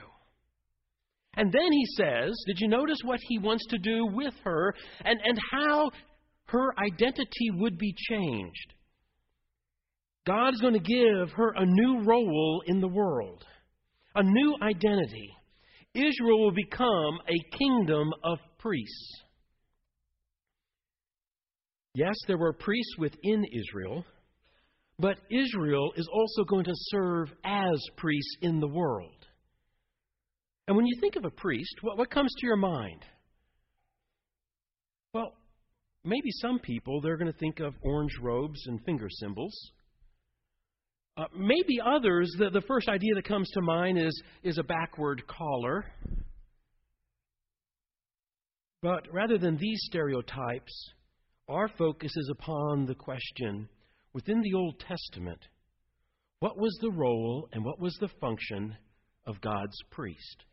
And 1.36 1.52
then 1.52 1.72
he 1.72 1.86
says, 1.96 2.34
Did 2.48 2.58
you 2.60 2.68
notice 2.68 2.98
what 3.04 3.20
he 3.28 3.38
wants 3.38 3.66
to 3.68 3.78
do 3.78 4.08
with 4.08 4.34
her 4.44 4.74
and, 5.06 5.20
and 5.24 5.40
how 5.52 5.92
her 6.46 6.74
identity 6.80 7.50
would 7.52 7.78
be 7.78 7.94
changed. 8.10 8.74
God 10.26 10.54
is 10.54 10.62
going 10.62 10.74
to 10.74 10.80
give 10.80 11.32
her 11.36 11.54
a 11.56 11.66
new 11.66 12.04
role 12.04 12.64
in 12.66 12.80
the 12.80 12.88
world, 12.88 13.44
a 14.16 14.24
new 14.24 14.56
identity. 14.62 15.30
Israel 15.94 16.40
will 16.40 16.54
become 16.54 17.20
a 17.28 17.58
kingdom 17.58 18.12
of 18.24 18.40
priests. 18.60 19.24
Yes, 21.96 22.16
there 22.28 22.38
were 22.38 22.54
priests 22.54 22.96
within 22.98 23.46
Israel, 23.54 24.04
but 24.98 25.18
Israel 25.30 25.92
is 25.96 26.08
also 26.12 26.44
going 26.46 26.66
to 26.66 26.74
serve 26.74 27.32
as 27.44 27.80
priests 27.98 28.38
in 28.42 28.60
the 28.60 28.68
world. 28.68 29.28
And 30.68 30.78
when 30.78 30.88
you 30.88 30.98
think 31.00 31.16
of 31.16 31.26
a 31.26 31.30
priest, 31.30 31.76
what, 31.82 31.98
what 31.98 32.10
comes 32.10 32.34
to 32.40 32.48
your 32.48 32.56
mind? 32.56 33.06
Maybe 36.06 36.30
some 36.42 36.60
people, 36.60 37.00
they're 37.00 37.18
going 37.18 37.32
to 37.32 37.38
think 37.38 37.60
of 37.60 37.76
orange 37.82 38.18
robes 38.22 38.62
and 38.68 38.84
finger 38.84 39.08
symbols. 39.10 39.54
Uh, 41.16 41.26
maybe 41.38 41.80
others, 41.86 42.30
the, 42.38 42.50
the 42.50 42.62
first 42.68 42.90
idea 42.90 43.14
that 43.16 43.26
comes 43.26 43.50
to 43.52 43.62
mind 43.62 43.98
is, 43.98 44.24
is 44.44 44.58
a 44.58 44.64
backward 44.64 45.24
collar. 45.28 45.86
But 48.82 49.04
rather 49.14 49.38
than 49.38 49.58
these 49.58 49.80
stereotypes, 49.84 50.92
our 51.48 51.70
focus 51.78 52.12
is 52.16 52.32
upon 52.32 52.86
the 52.86 52.96
question 52.96 53.70
within 54.14 54.42
the 54.42 54.54
Old 54.54 54.80
Testament 54.80 55.40
what 56.40 56.58
was 56.58 56.78
the 56.82 56.92
role 56.92 57.48
and 57.54 57.64
what 57.64 57.80
was 57.80 57.96
the 58.02 58.10
function 58.20 58.76
of 59.26 59.40
God's 59.40 59.78
priest? 59.92 60.44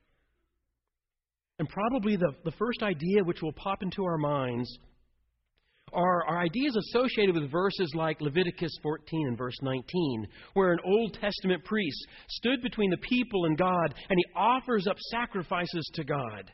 And 1.58 1.68
probably 1.68 2.14
the, 2.14 2.32
the 2.44 2.52
first 2.52 2.84
idea 2.84 3.24
which 3.24 3.42
will 3.42 3.52
pop 3.52 3.82
into 3.82 4.04
our 4.04 4.16
minds 4.16 4.78
are, 5.92 6.26
are 6.26 6.38
ideas 6.38 6.76
associated 6.76 7.34
with 7.34 7.50
verses 7.50 7.92
like 7.94 8.20
Leviticus 8.20 8.72
14 8.82 9.28
and 9.28 9.38
verse 9.38 9.56
19, 9.62 10.26
where 10.54 10.72
an 10.72 10.80
Old 10.84 11.14
Testament 11.14 11.64
priest 11.64 12.06
stood 12.28 12.62
between 12.62 12.90
the 12.90 12.96
people 12.98 13.44
and 13.44 13.56
God 13.56 13.94
and 14.08 14.18
he 14.18 14.32
offers 14.34 14.86
up 14.86 14.96
sacrifices 15.10 15.88
to 15.94 16.04
God. 16.04 16.50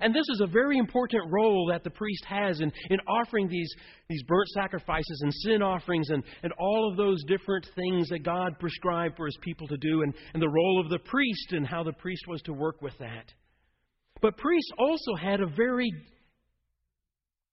And 0.00 0.14
this 0.14 0.26
is 0.32 0.40
a 0.40 0.46
very 0.46 0.78
important 0.78 1.24
role 1.30 1.68
that 1.70 1.82
the 1.82 1.90
priest 1.90 2.24
has 2.26 2.60
in, 2.60 2.70
in 2.90 3.00
offering 3.00 3.48
these, 3.48 3.72
these 4.08 4.22
burnt 4.24 4.48
sacrifices 4.48 5.20
and 5.22 5.32
sin 5.34 5.62
offerings 5.62 6.10
and, 6.10 6.22
and 6.42 6.52
all 6.58 6.88
of 6.90 6.96
those 6.96 7.22
different 7.24 7.66
things 7.74 8.08
that 8.08 8.22
God 8.22 8.58
prescribed 8.60 9.16
for 9.16 9.26
his 9.26 9.38
people 9.42 9.66
to 9.68 9.76
do, 9.76 10.02
and, 10.02 10.14
and 10.34 10.42
the 10.42 10.48
role 10.48 10.80
of 10.80 10.88
the 10.88 11.00
priest 11.00 11.52
and 11.52 11.66
how 11.66 11.82
the 11.82 11.92
priest 11.92 12.22
was 12.28 12.40
to 12.42 12.52
work 12.52 12.80
with 12.80 12.96
that. 12.98 13.32
But 14.20 14.36
priests 14.36 14.70
also 14.78 15.14
had 15.20 15.40
a 15.40 15.46
very 15.46 15.90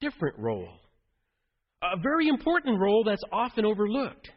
different 0.01 0.37
role 0.37 0.69
a 1.81 1.97
very 2.01 2.27
important 2.27 2.79
role 2.79 3.03
that's 3.05 3.23
often 3.31 3.65
overlooked. 3.65 4.29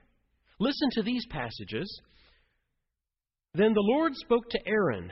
Listen 0.60 0.88
to 0.92 1.02
these 1.02 1.24
passages. 1.30 2.00
Then 3.54 3.72
the 3.72 3.80
Lord 3.80 4.14
spoke 4.14 4.48
to 4.50 4.58
Aaron 4.66 5.10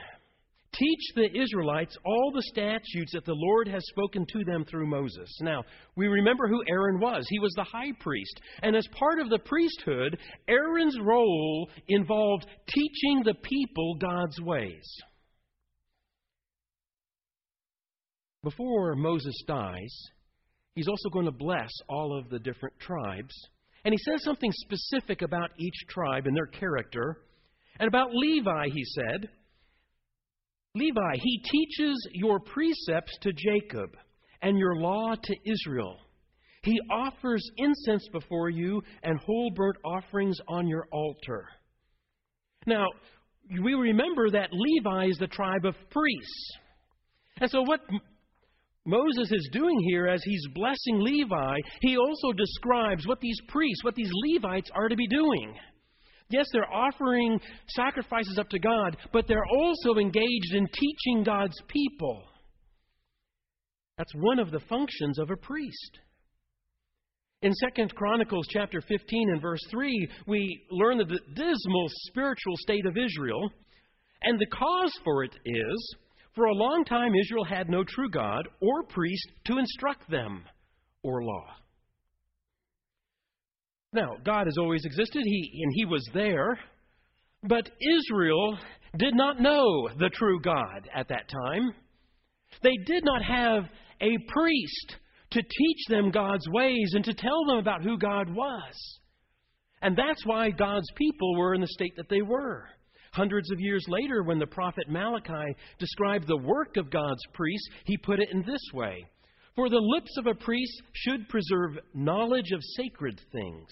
Teach 0.73 1.13
the 1.15 1.41
Israelites 1.41 1.97
all 2.05 2.31
the 2.31 2.43
statutes 2.43 3.13
that 3.13 3.25
the 3.25 3.33
Lord 3.33 3.67
has 3.67 3.81
spoken 3.87 4.25
to 4.31 4.43
them 4.43 4.63
through 4.65 4.85
Moses. 4.85 5.29
Now, 5.41 5.63
we 5.95 6.07
remember 6.07 6.47
who 6.47 6.61
Aaron 6.67 6.99
was. 6.99 7.25
He 7.29 7.39
was 7.39 7.53
the 7.55 7.63
high 7.63 7.93
priest. 7.99 8.39
And 8.61 8.75
as 8.75 8.87
part 8.91 9.19
of 9.19 9.29
the 9.29 9.39
priesthood, 9.39 10.19
Aaron's 10.47 10.97
role 11.01 11.69
involved 11.87 12.45
teaching 12.67 13.23
the 13.23 13.33
people 13.41 13.95
God's 13.95 14.39
ways. 14.39 14.85
Before 18.43 18.95
Moses 18.95 19.35
dies, 19.47 19.95
he's 20.77 20.87
also 20.87 21.09
going 21.09 21.25
to 21.25 21.31
bless 21.31 21.71
all 21.89 22.15
of 22.15 22.29
the 22.29 22.37
different 22.37 22.79
tribes. 22.79 23.33
And 23.83 23.93
he 23.93 23.97
says 23.97 24.23
something 24.23 24.51
specific 24.51 25.23
about 25.23 25.49
each 25.57 25.73
tribe 25.89 26.27
and 26.27 26.35
their 26.35 26.45
character. 26.45 27.17
And 27.79 27.87
about 27.87 28.13
Levi, 28.13 28.67
he 28.71 28.83
said, 28.85 29.27
Levi, 30.75 31.15
he 31.15 31.41
teaches 31.51 32.07
your 32.13 32.39
precepts 32.39 33.17
to 33.21 33.33
Jacob 33.33 33.89
and 34.43 34.59
your 34.59 34.75
law 34.75 35.15
to 35.15 35.35
Israel. 35.45 35.97
He 36.61 36.79
offers 36.91 37.43
incense 37.57 38.07
before 38.11 38.49
you 38.49 38.83
and 39.01 39.19
whole 39.19 39.49
burnt 39.55 39.77
offerings 39.83 40.37
on 40.47 40.67
your 40.67 40.87
altar. 40.91 41.47
Now, 42.67 42.85
we 43.49 43.73
remember 43.73 44.29
that 44.29 44.49
Levi 44.51 45.07
is 45.07 45.17
the 45.17 45.27
tribe 45.27 45.65
of 45.65 45.73
priests. 45.89 46.51
And 47.39 47.49
so, 47.49 47.61
what 47.63 47.79
Moses 48.87 49.29
is 49.33 49.49
doing 49.51 49.77
here 49.89 50.07
as 50.07 50.23
he's 50.23 50.47
blessing 50.55 51.01
Levi, 51.01 51.57
he 51.81 51.97
also 51.97 52.31
describes 52.31 53.05
what 53.05 53.19
these 53.19 53.37
priests, 53.49 53.83
what 53.83 53.95
these 53.95 54.09
Levites 54.25 54.71
are 54.73 54.87
to 54.87 54.95
be 54.95 55.07
doing. 55.07 55.53
Yes, 56.29 56.45
they're 56.53 56.73
offering 56.73 57.39
sacrifices 57.67 58.37
up 58.39 58.47
to 58.49 58.59
God, 58.59 58.95
but 59.11 59.27
they're 59.27 59.45
also 59.45 59.99
engaged 59.99 60.53
in 60.53 60.67
teaching 60.67 61.23
God's 61.25 61.61
people. 61.67 62.23
That's 63.97 64.13
one 64.15 64.39
of 64.39 64.51
the 64.51 64.61
functions 64.69 65.19
of 65.19 65.31
a 65.31 65.35
priest. 65.35 65.99
In 67.41 67.51
2 67.75 67.87
Chronicles 67.93 68.47
chapter 68.49 68.79
15 68.81 69.31
and 69.31 69.41
verse 69.41 69.61
3, 69.69 70.09
we 70.27 70.65
learn 70.71 70.97
the 70.97 71.19
dismal 71.35 71.87
spiritual 72.07 72.55
state 72.57 72.85
of 72.85 72.95
Israel, 72.97 73.51
and 74.21 74.39
the 74.39 74.47
cause 74.47 74.93
for 75.03 75.25
it 75.25 75.35
is 75.45 75.95
for 76.37 76.45
a 76.45 76.53
long 76.53 76.85
time, 76.85 77.15
Israel 77.15 77.43
had 77.43 77.67
no 77.67 77.83
true 77.83 78.09
God 78.11 78.47
or 78.61 78.83
priest 78.83 79.27
to 79.47 79.57
instruct 79.57 80.09
them. 80.09 80.43
or 81.03 81.23
law. 81.23 81.45
Now, 83.93 84.15
God 84.25 84.47
has 84.47 84.57
always 84.57 84.83
existed, 84.83 85.21
he, 85.23 85.61
and 85.63 85.71
He 85.73 85.85
was 85.85 86.05
there, 86.13 86.59
but 87.43 87.69
Israel 87.79 88.57
did 88.97 89.15
not 89.15 89.39
know 89.39 89.87
the 89.97 90.09
true 90.13 90.41
God 90.41 90.89
at 90.93 91.07
that 91.07 91.29
time. 91.29 91.71
They 92.61 92.75
did 92.85 93.05
not 93.05 93.23
have 93.23 93.63
a 94.01 94.17
priest 94.27 94.95
to 95.31 95.41
teach 95.41 95.85
them 95.87 96.11
God's 96.11 96.47
ways 96.49 96.91
and 96.93 97.05
to 97.05 97.13
tell 97.13 97.45
them 97.45 97.57
about 97.59 97.83
who 97.83 97.97
God 97.97 98.29
was. 98.29 98.99
And 99.81 99.95
that's 99.95 100.25
why 100.25 100.49
God's 100.49 100.89
people 100.95 101.37
were 101.37 101.53
in 101.53 101.61
the 101.61 101.67
state 101.67 101.93
that 101.97 102.09
they 102.09 102.21
were. 102.21 102.67
Hundreds 103.17 103.49
of 103.49 103.59
years 103.59 103.83
later, 103.87 104.21
when 104.21 104.37
the 104.37 104.45
prophet 104.45 104.87
Malachi 104.89 105.55
described 105.79 106.27
the 106.27 106.37
work 106.37 106.77
of 106.77 106.91
God's 106.91 107.23
priests, 107.33 107.67
he 107.85 107.97
put 107.97 108.19
it 108.19 108.29
in 108.31 108.43
this 108.43 108.61
way 108.75 109.03
For 109.55 109.69
the 109.69 109.81
lips 109.81 110.15
of 110.19 110.27
a 110.27 110.35
priest 110.35 110.83
should 110.93 111.27
preserve 111.27 111.79
knowledge 111.95 112.51
of 112.51 112.61
sacred 112.75 113.19
things, 113.31 113.69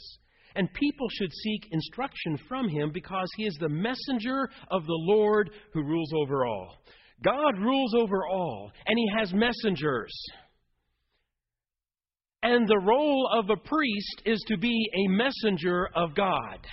and 0.56 0.74
people 0.74 1.08
should 1.12 1.32
seek 1.32 1.68
instruction 1.72 2.40
from 2.50 2.68
him 2.68 2.90
because 2.92 3.30
he 3.38 3.46
is 3.46 3.56
the 3.60 3.70
messenger 3.70 4.50
of 4.72 4.88
the 4.88 5.02
Lord 5.14 5.52
who 5.74 5.84
rules 5.84 6.12
over 6.16 6.48
all. 6.48 6.78
God 7.24 7.60
rules 7.60 7.94
over 7.94 8.26
all, 8.28 8.72
and 8.88 8.98
he 8.98 9.08
has 9.16 9.32
messengers. 9.32 10.12
And 12.42 12.68
the 12.68 12.80
role 12.80 13.30
of 13.32 13.52
a 13.52 13.58
priest 13.58 14.24
is 14.26 14.44
to 14.48 14.58
be 14.58 14.90
a 14.96 15.08
messenger 15.08 15.88
of 15.96 16.16
God. 16.16 16.66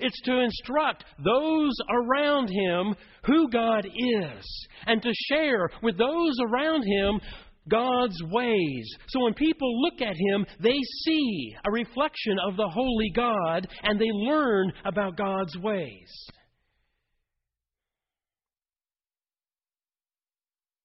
It's 0.00 0.20
to 0.22 0.40
instruct 0.40 1.04
those 1.24 1.72
around 1.90 2.48
him 2.48 2.94
who 3.24 3.48
God 3.50 3.86
is 3.86 4.66
and 4.86 5.02
to 5.02 5.12
share 5.28 5.70
with 5.82 5.98
those 5.98 6.36
around 6.50 6.82
him 6.82 7.20
God's 7.68 8.20
ways. 8.30 8.96
So 9.08 9.24
when 9.24 9.34
people 9.34 9.82
look 9.82 10.02
at 10.02 10.16
him, 10.16 10.46
they 10.60 10.78
see 11.04 11.54
a 11.64 11.70
reflection 11.70 12.36
of 12.46 12.56
the 12.56 12.68
holy 12.68 13.10
God 13.14 13.66
and 13.82 13.98
they 13.98 14.10
learn 14.10 14.72
about 14.84 15.16
God's 15.16 15.56
ways. 15.58 16.10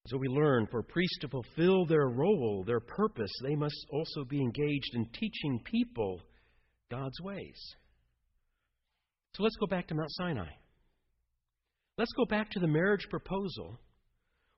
So 0.07 0.17
we 0.17 0.27
learn 0.27 0.65
for 0.71 0.81
priests 0.81 1.19
to 1.21 1.27
fulfill 1.27 1.85
their 1.85 2.07
role, 2.07 2.63
their 2.65 2.79
purpose, 2.79 3.31
they 3.43 3.55
must 3.55 3.75
also 3.91 4.23
be 4.27 4.41
engaged 4.41 4.95
in 4.95 5.05
teaching 5.13 5.61
people 5.63 6.21
God's 6.89 7.21
ways. 7.21 7.75
So 9.39 9.43
let's 9.43 9.55
go 9.55 9.67
back 9.67 9.87
to 9.87 9.95
Mount 9.95 10.11
Sinai. 10.11 10.49
Let's 11.97 12.11
go 12.11 12.25
back 12.25 12.51
to 12.51 12.59
the 12.59 12.67
marriage 12.67 13.07
proposal 13.09 13.79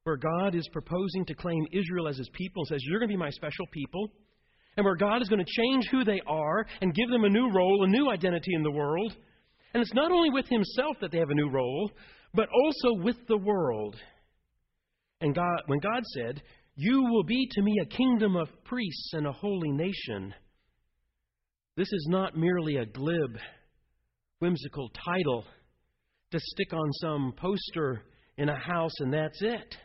where 0.05 0.17
God 0.17 0.55
is 0.55 0.67
proposing 0.73 1.23
to 1.27 1.35
claim 1.35 1.67
Israel 1.71 2.07
as 2.07 2.17
his 2.17 2.31
people 2.33 2.63
and 2.63 2.67
says, 2.67 2.81
You're 2.83 2.97
going 2.97 3.09
to 3.09 3.13
be 3.13 3.19
my 3.19 3.29
special 3.29 3.67
people. 3.71 4.09
And 4.75 4.83
where 4.83 4.95
God 4.95 5.21
is 5.21 5.29
going 5.29 5.45
to 5.45 5.61
change 5.61 5.87
who 5.91 6.03
they 6.03 6.19
are 6.25 6.65
and 6.81 6.95
give 6.95 7.11
them 7.11 7.25
a 7.25 7.29
new 7.29 7.51
role, 7.51 7.83
a 7.83 7.89
new 7.89 8.09
identity 8.09 8.55
in 8.55 8.63
the 8.63 8.71
world. 8.71 9.15
And 9.75 9.83
it's 9.83 9.93
not 9.93 10.11
only 10.11 10.31
with 10.31 10.47
himself 10.47 10.97
that 11.01 11.11
they 11.11 11.19
have 11.19 11.29
a 11.29 11.35
new 11.35 11.51
role, 11.51 11.91
but 12.33 12.49
also 12.51 13.03
with 13.03 13.17
the 13.27 13.37
world. 13.37 13.95
And 15.19 15.35
God, 15.35 15.61
when 15.67 15.77
God 15.77 16.01
said, 16.15 16.41
You 16.75 17.03
will 17.03 17.23
be 17.23 17.47
to 17.51 17.61
me 17.61 17.75
a 17.83 17.95
kingdom 17.95 18.35
of 18.35 18.47
priests 18.63 19.11
and 19.13 19.27
a 19.27 19.31
holy 19.31 19.69
nation, 19.69 20.33
this 21.77 21.93
is 21.93 22.07
not 22.09 22.35
merely 22.35 22.77
a 22.77 22.85
glib, 22.87 23.37
whimsical 24.41 24.89
title 25.05 25.45
to 26.31 26.39
stick 26.39 26.73
on 26.73 26.91
some 26.93 27.33
poster 27.37 28.01
in 28.37 28.49
a 28.49 28.59
house 28.59 28.93
and 28.99 29.13
that's 29.13 29.41
it. 29.41 29.75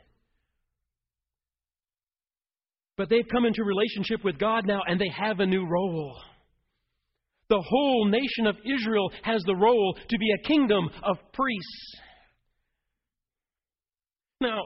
But 2.97 3.10
they've 3.10 3.28
come 3.30 3.45
into 3.45 3.62
relationship 3.62 4.25
with 4.25 4.38
God 4.38 4.66
now 4.66 4.80
and 4.86 4.99
they 4.99 5.10
have 5.14 5.40
a 5.40 5.47
new 5.47 5.66
role. 5.69 6.16
The 7.49 7.60
whole 7.60 8.06
nation 8.06 8.47
of 8.47 8.56
Israel 8.64 9.12
has 9.23 9.42
the 9.47 9.54
role 9.54 9.97
to 10.08 10.19
be 10.19 10.30
a 10.32 10.49
kingdom 10.49 10.88
of 11.02 11.19
priests. 11.32 11.97
Now, 14.40 14.62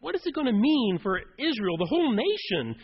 what 0.00 0.14
is 0.14 0.22
it 0.24 0.34
going 0.34 0.46
to 0.46 0.52
mean 0.52 0.98
for 1.02 1.18
Israel, 1.38 1.76
the 1.76 1.86
whole 1.86 2.12
nation, 2.12 2.76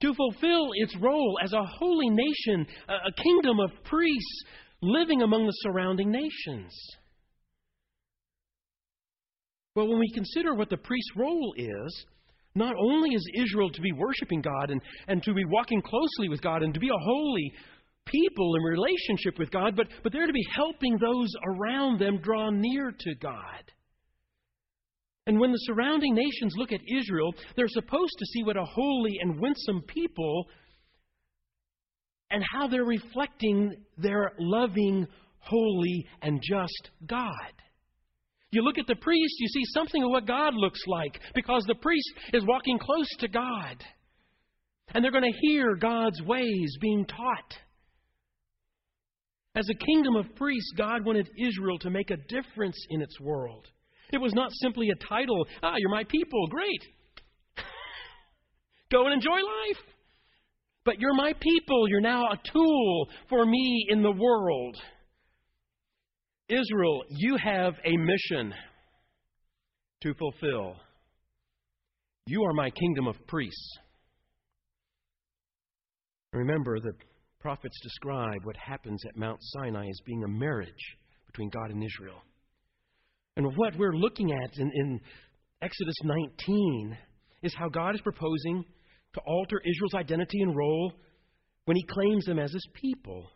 to 0.00 0.14
fulfill 0.14 0.70
its 0.74 0.96
role 1.00 1.38
as 1.42 1.52
a 1.52 1.64
holy 1.64 2.08
nation, 2.08 2.66
a 2.88 3.22
kingdom 3.22 3.58
of 3.60 3.70
priests 3.84 4.44
living 4.82 5.22
among 5.22 5.46
the 5.46 5.52
surrounding 5.62 6.10
nations? 6.10 6.72
Well, 9.74 9.88
when 9.88 9.98
we 9.98 10.10
consider 10.12 10.54
what 10.54 10.68
the 10.68 10.76
priest's 10.76 11.16
role 11.16 11.54
is, 11.56 12.06
not 12.54 12.74
only 12.78 13.14
is 13.14 13.30
Israel 13.34 13.70
to 13.70 13.80
be 13.80 13.92
worshiping 13.92 14.42
God 14.42 14.70
and, 14.70 14.80
and 15.08 15.22
to 15.22 15.32
be 15.32 15.44
walking 15.46 15.80
closely 15.80 16.28
with 16.28 16.42
God 16.42 16.62
and 16.62 16.74
to 16.74 16.80
be 16.80 16.90
a 16.90 17.04
holy 17.04 17.52
people 18.04 18.54
in 18.56 18.62
relationship 18.62 19.38
with 19.38 19.50
God, 19.50 19.74
but, 19.76 19.86
but 20.02 20.12
they're 20.12 20.26
to 20.26 20.32
be 20.32 20.46
helping 20.54 20.98
those 20.98 21.32
around 21.46 21.98
them 21.98 22.18
draw 22.20 22.50
near 22.50 22.92
to 22.98 23.14
God. 23.14 23.64
And 25.26 25.38
when 25.38 25.52
the 25.52 25.58
surrounding 25.58 26.14
nations 26.14 26.54
look 26.56 26.72
at 26.72 26.80
Israel, 26.94 27.32
they're 27.56 27.68
supposed 27.68 28.14
to 28.18 28.26
see 28.26 28.42
what 28.42 28.56
a 28.56 28.64
holy 28.64 29.18
and 29.20 29.40
winsome 29.40 29.82
people 29.86 30.46
and 32.32 32.42
how 32.52 32.66
they're 32.66 32.84
reflecting 32.84 33.76
their 33.98 34.32
loving, 34.38 35.06
holy, 35.40 36.06
and 36.22 36.42
just 36.42 36.90
God. 37.06 37.52
You 38.50 38.62
look 38.62 38.78
at 38.78 38.86
the 38.86 38.96
priest, 38.96 39.34
you 39.38 39.48
see 39.48 39.64
something 39.74 40.02
of 40.02 40.10
what 40.10 40.26
God 40.26 40.54
looks 40.54 40.80
like 40.86 41.20
because 41.34 41.64
the 41.66 41.74
priest 41.74 42.10
is 42.32 42.44
walking 42.46 42.78
close 42.78 43.08
to 43.20 43.28
God. 43.28 43.84
And 44.94 45.04
they're 45.04 45.12
going 45.12 45.30
to 45.30 45.38
hear 45.40 45.74
God's 45.74 46.20
ways 46.22 46.76
being 46.80 47.06
taught. 47.06 47.54
As 49.54 49.68
a 49.70 49.74
kingdom 49.74 50.16
of 50.16 50.34
priests, 50.36 50.72
God 50.76 51.04
wanted 51.04 51.28
Israel 51.38 51.78
to 51.80 51.90
make 51.90 52.10
a 52.10 52.16
difference 52.28 52.76
in 52.90 53.02
its 53.02 53.20
world. 53.20 53.68
It 54.12 54.18
was 54.18 54.34
not 54.34 54.50
simply 54.60 54.90
a 54.90 55.06
title. 55.06 55.46
Ah, 55.62 55.74
you're 55.78 55.90
my 55.90 56.04
people. 56.04 56.46
Great. 56.48 56.82
Go 58.90 59.04
and 59.04 59.14
enjoy 59.14 59.30
life. 59.30 59.91
But 60.84 60.98
you're 60.98 61.14
my 61.14 61.32
people. 61.38 61.88
You're 61.88 62.00
now 62.00 62.24
a 62.24 62.40
tool 62.52 63.08
for 63.28 63.46
me 63.46 63.86
in 63.88 64.02
the 64.02 64.10
world. 64.10 64.76
Israel, 66.48 67.04
you 67.08 67.36
have 67.42 67.74
a 67.84 67.96
mission 67.96 68.52
to 70.02 70.14
fulfill. 70.14 70.76
You 72.26 72.42
are 72.44 72.52
my 72.52 72.70
kingdom 72.70 73.06
of 73.06 73.16
priests. 73.26 73.78
Remember, 76.32 76.80
the 76.80 76.92
prophets 77.40 77.78
describe 77.82 78.44
what 78.44 78.56
happens 78.56 79.02
at 79.08 79.16
Mount 79.16 79.38
Sinai 79.40 79.86
as 79.86 80.00
being 80.04 80.24
a 80.24 80.28
marriage 80.28 80.96
between 81.26 81.50
God 81.50 81.70
and 81.70 81.82
Israel. 81.82 82.22
And 83.36 83.56
what 83.56 83.76
we're 83.76 83.94
looking 83.96 84.32
at 84.32 84.50
in, 84.58 84.70
in 84.74 85.00
Exodus 85.60 85.94
19 86.04 86.98
is 87.42 87.54
how 87.54 87.68
God 87.68 87.94
is 87.94 88.00
proposing 88.00 88.64
to 89.14 89.20
alter 89.26 89.60
Israel's 89.64 89.94
identity 89.94 90.40
and 90.40 90.56
role 90.56 90.92
when 91.64 91.76
he 91.76 91.84
claims 91.84 92.24
them 92.24 92.38
as 92.38 92.52
his 92.52 92.66
people. 92.74 93.30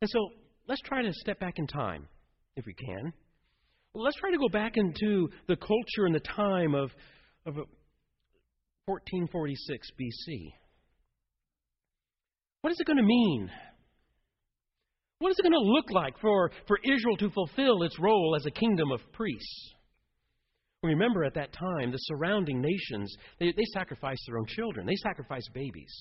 And 0.00 0.10
so 0.10 0.30
let's 0.68 0.80
try 0.82 1.02
to 1.02 1.12
step 1.12 1.40
back 1.40 1.54
in 1.58 1.66
time, 1.66 2.08
if 2.56 2.64
we 2.66 2.74
can. 2.74 3.12
Let's 3.94 4.16
try 4.16 4.30
to 4.30 4.38
go 4.38 4.48
back 4.48 4.76
into 4.76 5.30
the 5.48 5.56
culture 5.56 6.06
and 6.06 6.14
the 6.14 6.20
time 6.20 6.74
of, 6.74 6.90
of 7.46 7.56
1446 8.86 9.88
BC. 10.00 10.52
What 12.60 12.72
is 12.72 12.80
it 12.80 12.86
going 12.86 12.98
to 12.98 13.02
mean 13.02 13.50
what 15.18 15.30
is 15.30 15.38
it 15.38 15.42
going 15.42 15.52
to 15.52 15.58
look 15.58 15.90
like 15.90 16.18
for, 16.20 16.50
for 16.66 16.78
Israel 16.84 17.16
to 17.16 17.30
fulfill 17.30 17.82
its 17.82 17.98
role 17.98 18.36
as 18.36 18.46
a 18.46 18.50
kingdom 18.50 18.92
of 18.92 19.00
priests? 19.12 19.74
Remember, 20.82 21.24
at 21.24 21.34
that 21.34 21.52
time, 21.52 21.90
the 21.90 21.98
surrounding 21.98 22.60
nations, 22.60 23.14
they, 23.40 23.52
they 23.52 23.64
sacrificed 23.72 24.22
their 24.26 24.38
own 24.38 24.46
children. 24.46 24.86
They 24.86 24.96
sacrificed 24.96 25.50
babies. 25.52 25.92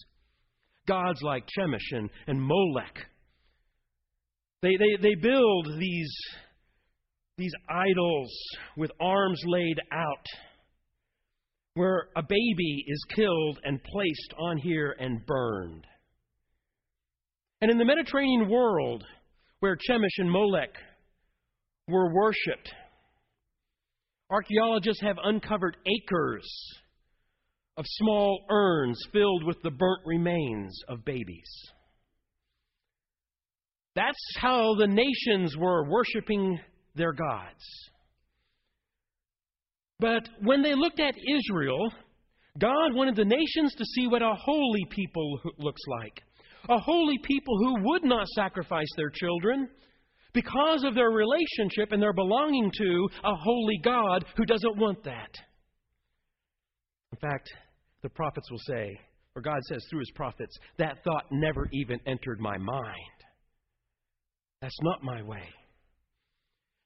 Gods 0.88 1.22
like 1.24 1.46
Chemosh 1.58 1.98
and, 1.98 2.10
and 2.28 2.40
Molech. 2.42 2.96
They, 4.62 4.78
they, 4.78 5.02
they 5.02 5.16
build 5.16 5.68
these, 5.80 6.16
these 7.38 7.52
idols 7.70 8.32
with 8.76 8.92
arms 9.00 9.42
laid 9.46 9.80
out 9.92 10.26
where 11.74 12.10
a 12.16 12.24
baby 12.24 12.86
is 12.88 13.06
killed 13.16 13.60
and 13.64 13.84
placed 13.84 14.34
on 14.40 14.58
here 14.58 14.96
and 15.00 15.26
burned. 15.26 15.86
And 17.62 17.72
in 17.72 17.78
the 17.78 17.86
Mediterranean 17.86 18.50
world, 18.50 19.04
where 19.60 19.76
Chemosh 19.76 20.20
and 20.20 20.32
Molech 20.32 20.76
were 21.88 22.14
worshipped, 22.14 22.74
archaeologists 24.30 25.02
have 25.02 25.18
uncovered 25.24 25.78
acres 25.86 26.48
of 27.78 27.86
small 27.88 28.44
urns 28.50 29.00
filled 29.12 29.44
with 29.44 29.62
the 29.62 29.72
burnt 29.72 30.02
remains 30.06 30.82
of 30.88 31.06
babies. 31.06 31.50
That's 33.96 34.18
how 34.38 34.76
the 34.76 34.88
nations 34.88 35.56
were 35.58 35.90
worshiping 35.90 36.60
their 36.96 37.14
gods. 37.14 37.64
But 40.00 40.30
when 40.44 40.62
they 40.62 40.76
looked 40.76 41.00
at 41.00 41.16
Israel, 41.18 41.92
God 42.60 42.94
wanted 42.94 43.16
the 43.16 43.26
nations 43.26 43.74
to 43.76 43.86
see 43.86 44.08
what 44.08 44.22
a 44.22 44.36
holy 44.36 44.86
people 44.90 45.40
looks 45.58 45.82
like. 45.88 46.22
A 46.70 46.80
holy 46.80 47.18
people 47.24 47.58
who 47.58 47.90
would 47.90 48.04
not 48.04 48.28
sacrifice 48.28 48.90
their 48.96 49.10
children 49.10 49.70
because 50.38 50.84
of 50.84 50.94
their 50.94 51.10
relationship 51.10 51.92
and 51.92 52.00
their 52.00 52.14
belonging 52.14 52.70
to 52.78 53.10
a 53.24 53.36
holy 53.36 53.80
God 53.84 54.24
who 54.36 54.46
doesn't 54.46 54.78
want 54.78 55.04
that. 55.04 55.32
In 57.12 57.18
fact, 57.18 57.50
the 58.04 58.10
prophets 58.10 58.52
will 58.52 58.62
say, 58.68 59.00
or 59.36 59.42
God 59.42 59.58
says 59.68 59.84
through 59.90 60.02
his 60.02 60.12
prophets, 60.14 60.56
that 60.78 61.04
thought 61.04 61.24
never 61.32 61.68
even 61.74 62.00
entered 62.06 62.40
my 62.40 62.56
mind. 62.56 63.18
That's 64.62 64.78
not 64.84 65.04
my 65.04 65.24
way. 65.24 65.50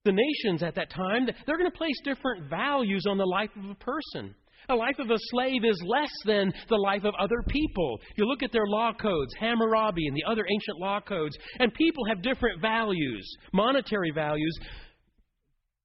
The 0.05 0.13
nations 0.13 0.63
at 0.63 0.75
that 0.75 0.89
time, 0.89 1.27
they're 1.45 1.57
going 1.57 1.69
to 1.69 1.77
place 1.77 1.99
different 2.05 2.49
values 2.49 3.03
on 3.09 3.17
the 3.17 3.25
life 3.25 3.49
of 3.57 3.69
a 3.69 3.75
person. 3.75 4.33
The 4.67 4.76
life 4.76 5.00
of 5.00 5.10
a 5.10 5.17
slave 5.17 5.65
is 5.65 5.82
less 5.86 6.12
than 6.26 6.54
the 6.69 6.78
life 6.78 7.04
of 7.04 7.13
other 7.19 7.43
people. 7.47 8.00
You 8.15 8.26
look 8.26 8.43
at 8.43 8.52
their 8.52 8.67
law 8.67 8.93
codes, 8.93 9.34
Hammurabi 9.39 10.08
and 10.08 10.15
the 10.15 10.24
other 10.30 10.45
ancient 10.50 10.80
law 10.80 11.00
codes, 11.02 11.38
and 11.60 11.74
people 11.74 12.06
have 12.06 12.21
different 12.21 12.62
values, 12.62 13.28
monetary 13.54 14.12
values, 14.12 14.58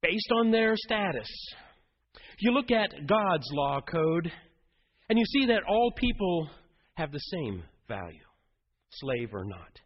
based 0.03 0.31
on 0.37 0.51
their 0.51 0.75
status. 0.77 1.29
You 2.39 2.53
look 2.53 2.71
at 2.71 3.07
God's 3.07 3.47
law 3.53 3.81
code, 3.81 4.31
and 5.09 5.19
you 5.19 5.25
see 5.25 5.47
that 5.47 5.63
all 5.69 5.93
people 5.97 6.49
have 6.95 7.13
the 7.13 7.19
same 7.19 7.63
value, 7.89 8.25
slave 8.91 9.31
or 9.33 9.45
not. 9.45 9.81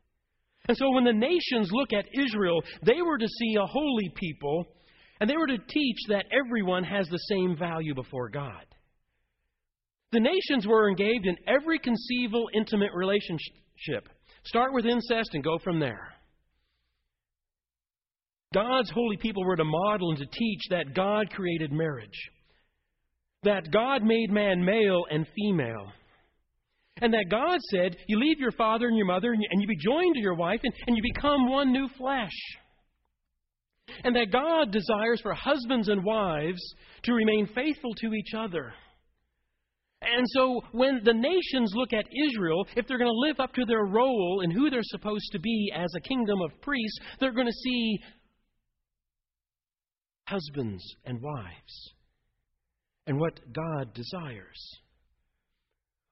And 0.68 0.76
so 0.76 0.90
when 0.90 1.05
the 1.05 1.12
nations 1.12 1.70
look 1.72 1.92
at 1.92 2.07
Israel, 2.12 2.62
they 2.85 3.00
were 3.03 3.18
to 3.18 3.29
see 3.29 3.55
a 3.57 3.66
holy 3.66 4.11
people, 4.14 4.66
and 5.20 5.29
they 5.29 5.37
were 5.37 5.46
to 5.46 5.59
teach 5.59 5.96
that 6.09 6.26
everyone 6.33 6.85
has 6.85 7.09
the 7.09 7.18
same 7.29 7.57
value 7.57 7.94
before 7.94 8.29
God. 8.29 8.66
The 10.12 10.20
nations 10.20 10.66
were 10.66 10.88
engaged 10.88 11.27
in 11.27 11.37
every 11.46 11.79
conceivable 11.79 12.49
intimate 12.55 12.92
relationship. 12.94 14.09
Start 14.44 14.73
with 14.73 14.87
incest 14.87 15.31
and 15.35 15.44
go 15.44 15.59
from 15.59 15.79
there. 15.79 16.12
God's 18.53 18.90
holy 18.90 19.16
people 19.16 19.44
were 19.44 19.57
to 19.57 19.64
model 19.64 20.11
and 20.11 20.18
to 20.18 20.27
teach 20.27 20.61
that 20.70 20.94
God 20.94 21.31
created 21.31 21.70
marriage, 21.70 22.31
that 23.44 23.70
God 23.70 24.03
made 24.03 24.31
man 24.31 24.64
male 24.64 25.05
and 25.09 25.25
female, 25.37 25.92
and 27.01 27.14
that 27.14 27.31
God 27.31 27.61
said, 27.70 27.96
You 28.09 28.18
leave 28.18 28.40
your 28.40 28.51
father 28.51 28.88
and 28.88 28.96
your 28.96 29.07
mother 29.07 29.33
and 29.33 29.42
you, 29.62 29.66
be 29.68 29.77
joined 29.77 30.14
to 30.14 30.20
your 30.20 30.35
wife 30.35 30.61
and, 30.64 30.73
and 30.87 30.96
you 30.96 31.03
become 31.14 31.49
one 31.49 31.73
new 31.73 31.88
flesh. 31.96 32.33
And 34.05 34.14
that 34.16 34.33
God 34.33 34.73
desires 34.73 35.20
for 35.20 35.35
husbands 35.35 35.88
and 35.88 36.05
wives 36.05 36.61
to 37.05 37.12
remain 37.12 37.49
faithful 37.55 37.94
to 37.96 38.14
each 38.14 38.35
other. 38.37 38.73
And 40.02 40.26
so 40.28 40.62
when 40.72 41.02
the 41.04 41.12
nations 41.12 41.72
look 41.74 41.92
at 41.92 42.06
Israel, 42.28 42.66
if 42.74 42.86
they're 42.86 42.98
going 42.98 43.10
to 43.10 43.28
live 43.28 43.38
up 43.38 43.52
to 43.54 43.66
their 43.66 43.84
role 43.84 44.40
and 44.42 44.52
who 44.52 44.70
they're 44.70 44.80
supposed 44.82 45.30
to 45.32 45.38
be 45.38 45.70
as 45.74 45.92
a 45.94 46.00
kingdom 46.00 46.40
of 46.40 46.60
priests, 46.62 46.98
they're 47.18 47.34
going 47.34 47.46
to 47.46 47.52
see 47.52 47.98
husbands 50.26 50.82
and 51.04 51.20
wives 51.20 51.92
and 53.06 53.18
what 53.18 53.40
God 53.52 53.92
desires. 53.92 54.80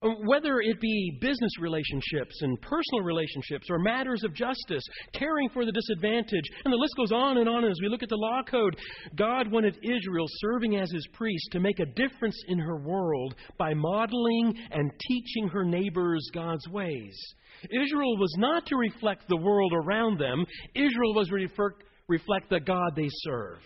Um, 0.00 0.14
whether 0.26 0.60
it 0.60 0.80
be 0.80 1.18
business 1.20 1.50
relationships 1.60 2.40
and 2.42 2.60
personal 2.60 3.02
relationships 3.02 3.66
or 3.68 3.80
matters 3.80 4.22
of 4.22 4.32
justice, 4.32 4.84
caring 5.12 5.48
for 5.48 5.64
the 5.64 5.72
disadvantaged, 5.72 6.48
and 6.64 6.72
the 6.72 6.78
list 6.78 6.94
goes 6.96 7.10
on 7.10 7.38
and 7.38 7.48
on 7.48 7.64
as 7.64 7.76
we 7.82 7.88
look 7.88 8.04
at 8.04 8.08
the 8.08 8.16
law 8.16 8.42
code. 8.48 8.76
God 9.16 9.50
wanted 9.50 9.76
Israel, 9.82 10.26
serving 10.28 10.76
as 10.76 10.88
his 10.92 11.06
priest, 11.14 11.48
to 11.50 11.58
make 11.58 11.80
a 11.80 11.86
difference 11.86 12.40
in 12.46 12.60
her 12.60 12.76
world 12.76 13.34
by 13.58 13.74
modeling 13.74 14.54
and 14.70 14.92
teaching 15.08 15.48
her 15.48 15.64
neighbors 15.64 16.24
God's 16.32 16.68
ways. 16.68 17.18
Israel 17.64 18.16
was 18.18 18.32
not 18.38 18.66
to 18.66 18.76
reflect 18.76 19.28
the 19.28 19.36
world 19.36 19.72
around 19.74 20.20
them, 20.20 20.46
Israel 20.76 21.14
was 21.14 21.26
to 21.28 21.70
reflect 22.06 22.50
the 22.50 22.60
God 22.60 22.92
they 22.94 23.08
serve. 23.10 23.58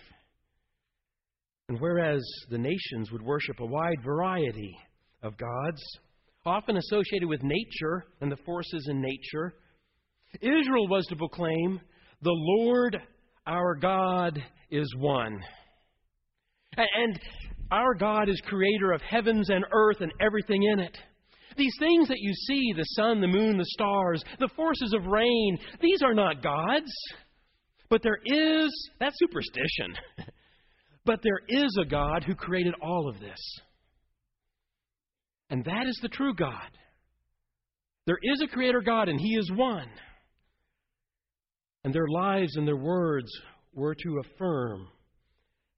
And 1.69 1.79
whereas 1.79 2.23
the 2.49 2.59
nations 2.59 3.13
would 3.13 3.23
worship 3.23 3.61
a 3.61 3.67
wide 3.67 4.03
variety 4.03 4.75
of 5.23 5.37
gods, 5.37 5.83
often 6.45 6.77
associated 6.77 7.29
with 7.29 7.43
nature 7.43 8.05
and 8.21 8.31
the 8.31 8.37
forces 8.45 8.89
in 8.89 9.01
nature. 9.01 9.55
Israel 10.41 10.89
was 10.89 11.07
to 11.07 11.17
proclaim, 11.17 11.81
The 12.23 12.31
Lord 12.33 13.01
our 13.47 13.75
God 13.75 14.43
is 14.71 14.93
one. 14.99 15.41
And 16.77 17.21
our 17.71 17.95
God 17.95 18.29
is 18.29 18.41
creator 18.47 18.93
of 18.93 19.03
heavens 19.03 19.51
and 19.51 19.65
earth 19.73 20.01
and 20.01 20.13
everything 20.21 20.63
in 20.63 20.81
it. 20.81 20.97
These 21.57 21.75
things 21.79 22.09
that 22.09 22.19
you 22.19 22.33
see 22.33 22.73
the 22.75 22.85
sun, 22.85 23.21
the 23.21 23.27
moon, 23.27 23.59
the 23.59 23.65
stars, 23.67 24.25
the 24.39 24.49
forces 24.57 24.95
of 24.95 25.07
rain 25.07 25.59
these 25.81 26.03
are 26.03 26.15
not 26.15 26.43
gods. 26.43 26.91
But 27.91 28.03
there 28.03 28.21
is, 28.25 28.91
that's 28.99 29.19
superstition. 29.19 29.95
but 31.05 31.21
there 31.23 31.41
is 31.47 31.77
a 31.79 31.85
God 31.85 32.25
who 32.25 32.35
created 32.35 32.75
all 32.81 33.09
of 33.09 33.21
this. 33.21 33.39
And 35.53 35.63
that 35.67 35.85
is 35.87 35.99
the 36.01 36.09
true 36.09 36.35
God. 36.35 36.71
There 38.07 38.19
is 38.23 38.41
a 38.43 38.47
Creator 38.47 38.81
God, 38.81 39.11
and 39.11 39.21
He 39.21 39.37
is 39.37 39.53
one. 39.53 39.91
And 41.85 41.93
their 41.93 42.09
lives 42.09 42.57
and 42.57 42.67
their 42.67 42.75
words 42.75 43.31
were 43.75 43.95
to 43.95 44.23
affirm 44.25 44.89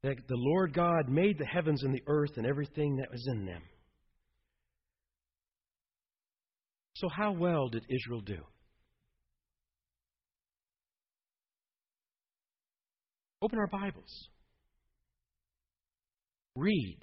that 0.04 0.14
the 0.28 0.36
Lord 0.36 0.74
God 0.74 1.08
made 1.08 1.38
the 1.38 1.44
heavens 1.44 1.82
and 1.82 1.92
the 1.92 2.04
earth 2.06 2.30
and 2.36 2.46
everything 2.46 2.98
that 2.98 3.10
was 3.10 3.26
in 3.32 3.46
them. 3.46 3.62
So, 6.94 7.08
how 7.08 7.32
well 7.32 7.68
did 7.68 7.82
Israel 7.90 8.20
do? 8.20 8.38
Open 13.42 13.58
our 13.58 13.66
Bibles. 13.66 14.28
Read 16.54 17.00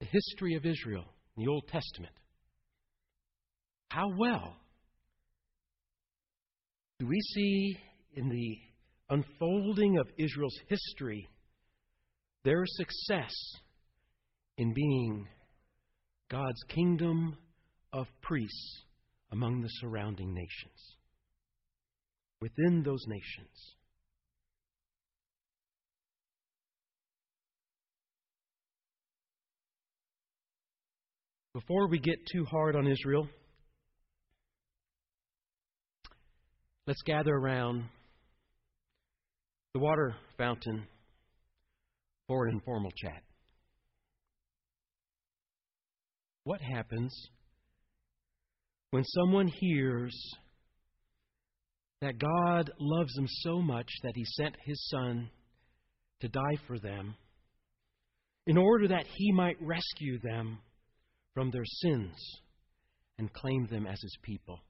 the 0.00 0.06
history 0.06 0.54
of 0.54 0.64
Israel 0.64 1.04
in 1.36 1.44
the 1.44 1.50
Old 1.50 1.68
Testament. 1.68 2.14
How 3.90 4.08
well 4.16 4.56
do 6.98 7.06
we 7.06 7.20
see 7.34 7.78
in 8.14 8.28
the 8.28 8.56
unfolding 9.10 9.98
of 9.98 10.08
Israel's 10.18 10.58
history 10.68 11.28
their 12.44 12.62
success 12.64 13.32
in 14.56 14.72
being 14.72 15.26
God's 16.30 16.62
kingdom 16.68 17.36
of 17.92 18.06
priests 18.22 18.82
among 19.32 19.60
the 19.60 19.68
surrounding 19.80 20.32
nations? 20.32 20.96
Within 22.40 22.82
those 22.82 23.04
nations, 23.06 23.74
Before 31.52 31.88
we 31.88 31.98
get 31.98 32.26
too 32.32 32.44
hard 32.44 32.76
on 32.76 32.86
Israel, 32.86 33.26
let's 36.86 37.02
gather 37.02 37.34
around 37.34 37.86
the 39.74 39.80
water 39.80 40.14
fountain 40.38 40.86
for 42.28 42.46
an 42.46 42.54
informal 42.54 42.92
chat. 42.96 43.24
What 46.44 46.60
happens 46.60 47.12
when 48.92 49.02
someone 49.04 49.48
hears 49.48 50.16
that 52.00 52.14
God 52.16 52.70
loves 52.78 53.12
them 53.14 53.26
so 53.28 53.60
much 53.60 53.88
that 54.04 54.12
He 54.14 54.24
sent 54.24 54.54
His 54.64 54.88
Son 54.88 55.28
to 56.20 56.28
die 56.28 56.58
for 56.68 56.78
them 56.78 57.16
in 58.46 58.56
order 58.56 58.86
that 58.86 59.06
He 59.16 59.32
might 59.32 59.56
rescue 59.60 60.20
them 60.20 60.60
from 61.34 61.50
their 61.50 61.64
sins 61.64 62.14
and 63.18 63.32
claim 63.32 63.66
them 63.70 63.86
as 63.86 64.00
his 64.00 64.16
people. 64.22 64.60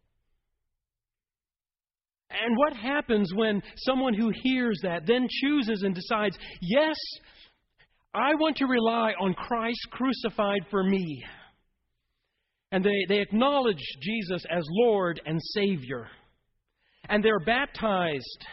And 2.30 2.56
what 2.56 2.76
happens 2.76 3.32
when 3.34 3.60
someone 3.76 4.14
who 4.14 4.30
hears 4.42 4.78
that 4.82 5.06
then 5.06 5.26
chooses 5.28 5.82
and 5.82 5.94
decides, 5.94 6.38
yes, 6.60 6.96
I 8.14 8.34
want 8.34 8.56
to 8.58 8.66
rely 8.66 9.12
on 9.20 9.34
Christ 9.34 9.80
crucified 9.90 10.60
for 10.70 10.84
me? 10.84 11.24
And 12.72 12.84
they, 12.84 13.04
they 13.08 13.20
acknowledge 13.20 13.82
Jesus 14.00 14.44
as 14.48 14.62
Lord 14.68 15.20
and 15.26 15.40
Savior. 15.54 16.06
And 17.08 17.24
they're 17.24 17.40
baptized. 17.40 18.46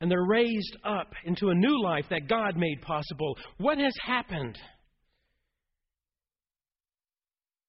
And 0.00 0.10
they're 0.10 0.26
raised 0.28 0.76
up 0.84 1.12
into 1.24 1.48
a 1.48 1.54
new 1.54 1.82
life 1.82 2.04
that 2.10 2.28
God 2.28 2.56
made 2.56 2.82
possible. 2.82 3.36
What 3.56 3.78
has 3.78 3.94
happened? 4.04 4.58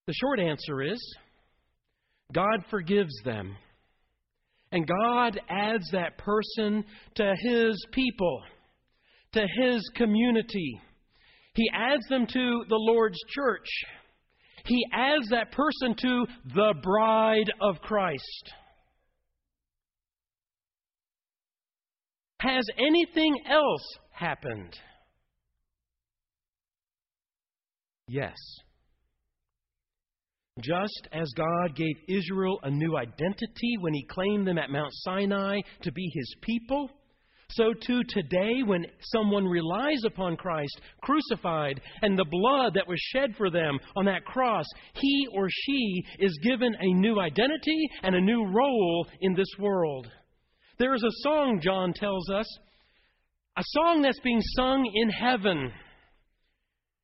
The 0.10 0.16
short 0.16 0.40
answer 0.40 0.82
is 0.82 1.00
God 2.34 2.66
forgives 2.72 3.14
them. 3.24 3.56
And 4.72 4.88
God 4.88 5.40
adds 5.48 5.88
that 5.92 6.18
person 6.18 6.84
to 7.14 7.36
his 7.40 7.86
people, 7.92 8.42
to 9.34 9.46
his 9.62 9.88
community. 9.94 10.82
He 11.54 11.70
adds 11.72 12.02
them 12.10 12.26
to 12.26 12.64
the 12.68 12.76
Lord's 12.76 13.20
church. 13.36 13.68
He 14.66 14.84
adds 14.92 15.30
that 15.30 15.52
person 15.52 15.96
to 16.02 16.26
the 16.56 16.74
bride 16.82 17.52
of 17.62 17.80
Christ. 17.82 18.54
Has 22.40 22.66
anything 22.80 23.44
else 23.48 23.86
happened? 24.12 24.74
Yes. 28.08 28.38
Just 30.62 31.08
as 31.12 31.28
God 31.36 31.76
gave 31.76 31.96
Israel 32.08 32.60
a 32.64 32.70
new 32.70 32.98
identity 32.98 33.78
when 33.80 33.94
He 33.94 34.06
claimed 34.06 34.48
them 34.48 34.58
at 34.58 34.70
Mount 34.70 34.92
Sinai 34.92 35.62
to 35.82 35.92
be 35.92 36.12
His 36.14 36.36
people, 36.42 36.90
so 37.52 37.74
too 37.74 38.02
today, 38.10 38.62
when 38.64 38.86
someone 39.02 39.46
relies 39.46 40.04
upon 40.06 40.38
Christ 40.38 40.82
crucified 41.02 41.82
and 42.04 42.18
the 42.18 42.26
blood 42.30 42.76
that 42.76 42.88
was 42.88 43.00
shed 43.12 43.36
for 43.38 43.50
them 43.50 43.80
on 43.96 44.06
that 44.06 44.24
cross, 44.24 44.66
he 44.94 45.28
or 45.34 45.48
she 45.50 46.04
is 46.20 46.38
given 46.44 46.76
a 46.80 46.94
new 46.94 47.20
identity 47.20 47.90
and 48.04 48.14
a 48.14 48.22
new 48.22 48.46
role 48.46 49.08
in 49.22 49.34
this 49.34 49.50
world. 49.58 50.08
There 50.78 50.94
is 50.94 51.04
a 51.04 51.24
song, 51.24 51.60
John 51.60 51.92
tells 51.94 52.30
us, 52.30 52.46
a 53.58 53.64
song 53.66 54.04
that's 54.04 54.20
being 54.20 54.42
sung 54.56 54.90
in 54.94 55.10
heaven. 55.10 55.72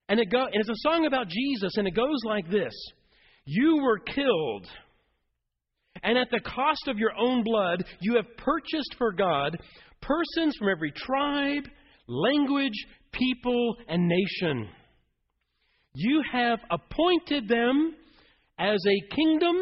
And, 0.08 0.20
it 0.20 0.30
go, 0.30 0.46
and 0.46 0.56
it's 0.56 0.70
a 0.70 0.90
song 0.90 1.08
about 1.08 1.28
Jesus, 1.28 1.76
and 1.78 1.88
it 1.88 1.96
goes 1.96 2.20
like 2.24 2.50
this 2.52 2.74
You 3.46 3.80
were 3.84 4.00
killed, 4.00 4.68
and 6.04 6.18
at 6.18 6.30
the 6.32 6.40
cost 6.40 6.88
of 6.88 6.98
your 6.98 7.12
own 7.18 7.44
blood, 7.44 7.84
you 8.02 8.16
have 8.16 8.38
purchased 8.38 8.96
for 8.98 9.12
God 9.12 9.58
persons 10.02 10.56
from 10.58 10.70
every 10.70 10.92
tribe, 10.92 11.64
language, 12.08 12.86
people, 13.12 13.76
and 13.88 14.08
nation. 14.08 14.70
You 15.96 16.22
have 16.32 16.60
appointed 16.70 17.48
them 17.48 17.96
as 18.60 18.80
a 18.86 19.16
kingdom 19.16 19.56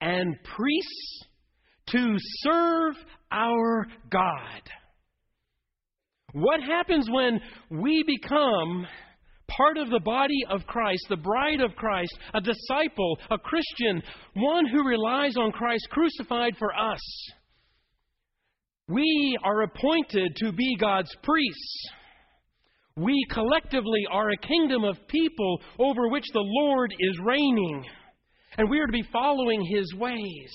and 0.00 0.34
priests 0.56 1.24
to 1.90 2.16
serve 2.42 2.94
our 3.30 3.86
God. 4.10 4.62
What 6.32 6.60
happens 6.60 7.08
when 7.10 7.40
we 7.70 8.04
become 8.06 8.86
part 9.48 9.78
of 9.78 9.90
the 9.90 10.00
body 10.00 10.40
of 10.48 10.66
Christ, 10.66 11.06
the 11.08 11.16
bride 11.16 11.60
of 11.60 11.74
Christ, 11.74 12.16
a 12.34 12.40
disciple, 12.40 13.18
a 13.30 13.38
Christian, 13.38 14.02
one 14.34 14.66
who 14.66 14.86
relies 14.86 15.36
on 15.36 15.52
Christ 15.52 15.88
crucified 15.90 16.56
for 16.58 16.74
us? 16.74 17.00
We 18.88 19.38
are 19.44 19.62
appointed 19.62 20.36
to 20.36 20.52
be 20.52 20.76
God's 20.80 21.14
priests. 21.22 21.90
We 22.96 23.26
collectively 23.30 24.04
are 24.10 24.30
a 24.30 24.46
kingdom 24.46 24.84
of 24.84 24.96
people 25.08 25.60
over 25.78 26.08
which 26.08 26.24
the 26.32 26.42
Lord 26.42 26.94
is 26.98 27.18
reigning, 27.22 27.84
and 28.56 28.68
we 28.68 28.80
are 28.80 28.86
to 28.86 28.92
be 28.92 29.04
following 29.12 29.64
his 29.64 29.94
ways. 29.94 30.52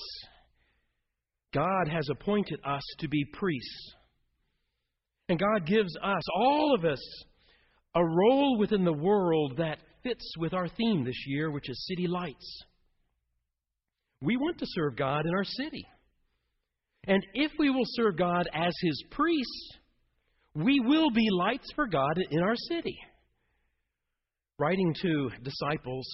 God 1.54 1.88
has 1.88 2.08
appointed 2.10 2.58
us 2.64 2.82
to 2.98 3.08
be 3.08 3.24
priests. 3.32 3.94
And 5.28 5.38
God 5.38 5.66
gives 5.66 5.96
us, 6.02 6.22
all 6.36 6.74
of 6.74 6.84
us, 6.84 7.00
a 7.94 8.04
role 8.04 8.58
within 8.58 8.84
the 8.84 8.92
world 8.92 9.56
that 9.58 9.78
fits 10.02 10.34
with 10.38 10.52
our 10.52 10.68
theme 10.68 11.04
this 11.04 11.26
year, 11.26 11.50
which 11.50 11.68
is 11.68 11.86
City 11.88 12.06
Lights. 12.06 12.64
We 14.20 14.36
want 14.36 14.58
to 14.58 14.66
serve 14.68 14.96
God 14.96 15.26
in 15.26 15.34
our 15.34 15.44
city. 15.44 15.86
And 17.06 17.24
if 17.34 17.52
we 17.58 17.70
will 17.70 17.84
serve 17.84 18.16
God 18.16 18.48
as 18.54 18.72
His 18.82 19.04
priests, 19.10 19.78
we 20.54 20.80
will 20.80 21.10
be 21.10 21.28
lights 21.30 21.68
for 21.74 21.86
God 21.86 22.18
in 22.30 22.40
our 22.40 22.56
city. 22.56 22.96
Writing 24.58 24.94
to 25.02 25.30
disciples, 25.42 26.06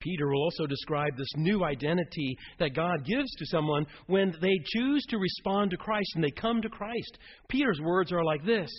Peter 0.00 0.28
will 0.28 0.42
also 0.42 0.66
describe 0.66 1.16
this 1.16 1.30
new 1.36 1.64
identity 1.64 2.36
that 2.58 2.74
God 2.74 3.04
gives 3.04 3.30
to 3.36 3.46
someone 3.46 3.86
when 4.06 4.34
they 4.40 4.58
choose 4.74 5.02
to 5.08 5.18
respond 5.18 5.70
to 5.70 5.76
Christ 5.76 6.10
and 6.14 6.24
they 6.24 6.30
come 6.30 6.60
to 6.60 6.68
Christ. 6.68 7.18
Peter's 7.48 7.80
words 7.80 8.12
are 8.12 8.24
like 8.24 8.44
this 8.44 8.70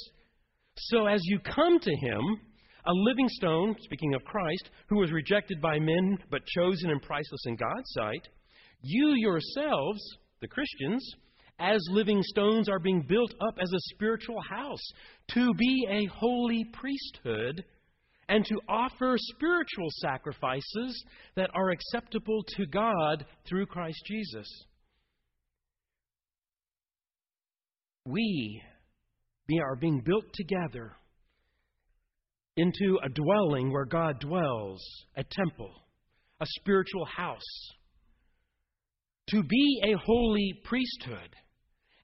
So 0.77 1.07
as 1.07 1.21
you 1.23 1.39
come 1.39 1.79
to 1.79 1.95
him, 1.95 2.21
a 2.85 2.91
living 2.91 3.29
stone, 3.29 3.75
speaking 3.81 4.13
of 4.13 4.23
Christ, 4.25 4.69
who 4.89 4.97
was 4.97 5.11
rejected 5.11 5.61
by 5.61 5.79
men 5.79 6.17
but 6.29 6.45
chosen 6.45 6.89
and 6.89 7.01
priceless 7.01 7.45
in 7.45 7.55
God's 7.55 7.91
sight, 7.93 8.27
you 8.81 9.13
yourselves, 9.15 10.01
the 10.41 10.47
Christians, 10.47 11.15
as 11.59 11.79
living 11.91 12.21
stones 12.23 12.67
are 12.67 12.79
being 12.79 13.05
built 13.07 13.33
up 13.39 13.55
as 13.61 13.71
a 13.71 13.93
spiritual 13.93 14.41
house 14.41 14.85
to 15.29 15.53
be 15.53 15.87
a 15.89 16.05
holy 16.13 16.65
priesthood 16.73 17.63
and 18.27 18.43
to 18.45 18.59
offer 18.67 19.15
spiritual 19.17 19.87
sacrifices 20.01 21.05
that 21.35 21.49
are 21.53 21.69
acceptable 21.69 22.43
to 22.57 22.65
God 22.65 23.25
through 23.47 23.65
Christ 23.67 24.01
Jesus. 24.07 24.47
We 28.05 28.61
are 29.59 29.75
being 29.75 30.01
built 30.05 30.25
together 30.33 30.93
into 32.55 32.99
a 33.03 33.09
dwelling 33.09 33.71
where 33.71 33.85
God 33.85 34.19
dwells, 34.19 34.81
a 35.15 35.23
temple, 35.23 35.71
a 36.39 36.45
spiritual 36.59 37.05
house, 37.05 37.41
to 39.29 39.43
be 39.43 39.81
a 39.83 39.97
holy 40.05 40.53
priesthood 40.63 41.35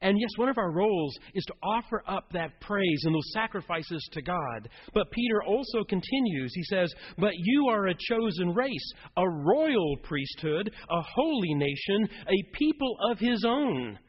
and 0.01 0.17
yes, 0.19 0.29
one 0.37 0.47
of 0.47 0.57
our 0.57 0.71
roles 0.71 1.13
is 1.33 1.43
to 1.45 1.53
offer 1.61 2.03
up 2.07 2.31
that 2.31 2.61
praise 2.61 3.01
and 3.03 3.13
those 3.13 3.33
sacrifices 3.33 4.07
to 4.13 4.21
God. 4.21 4.69
But 4.93 5.11
Peter 5.11 5.43
also 5.43 5.83
continues. 5.83 6.51
He 6.55 6.63
says, 6.63 6.93
But 7.17 7.33
you 7.35 7.67
are 7.67 7.87
a 7.87 7.95
chosen 8.09 8.53
race, 8.53 8.93
a 9.17 9.29
royal 9.29 9.97
priesthood, 10.03 10.71
a 10.89 11.01
holy 11.01 11.53
nation, 11.53 12.07
a 12.27 12.57
people 12.57 12.95
of 13.11 13.19
his 13.19 13.43
own, 13.45 13.99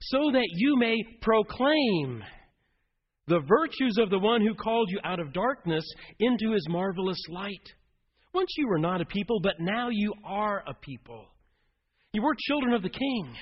so 0.00 0.30
that 0.32 0.48
you 0.54 0.76
may 0.76 0.96
proclaim 1.20 2.22
the 3.26 3.40
virtues 3.40 3.96
of 3.98 4.10
the 4.10 4.18
one 4.18 4.40
who 4.40 4.54
called 4.54 4.88
you 4.90 4.98
out 5.04 5.20
of 5.20 5.32
darkness 5.32 5.84
into 6.18 6.52
his 6.52 6.66
marvelous 6.68 7.20
light. 7.28 7.72
Once 8.34 8.50
you 8.56 8.66
were 8.66 8.78
not 8.78 9.00
a 9.00 9.04
people, 9.04 9.40
but 9.42 9.60
now 9.60 9.88
you 9.90 10.12
are 10.24 10.62
a 10.66 10.74
people. 10.74 11.26
You 12.12 12.22
were 12.22 12.34
children 12.48 12.72
of 12.72 12.82
the 12.82 12.90
king. 12.90 13.34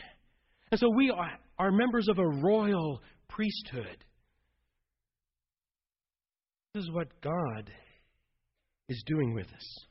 And 0.71 0.79
so 0.79 0.89
we 0.95 1.11
are, 1.11 1.31
are 1.59 1.73
members 1.73 2.09
of 2.09 2.19
a 2.19 2.29
royal 2.29 3.01
priesthood. 3.29 4.05
This 6.75 6.85
is 6.85 6.91
what 6.93 7.09
God 7.21 7.71
is 8.89 9.03
doing 9.07 9.35
with 9.35 9.47
us. 9.47 9.87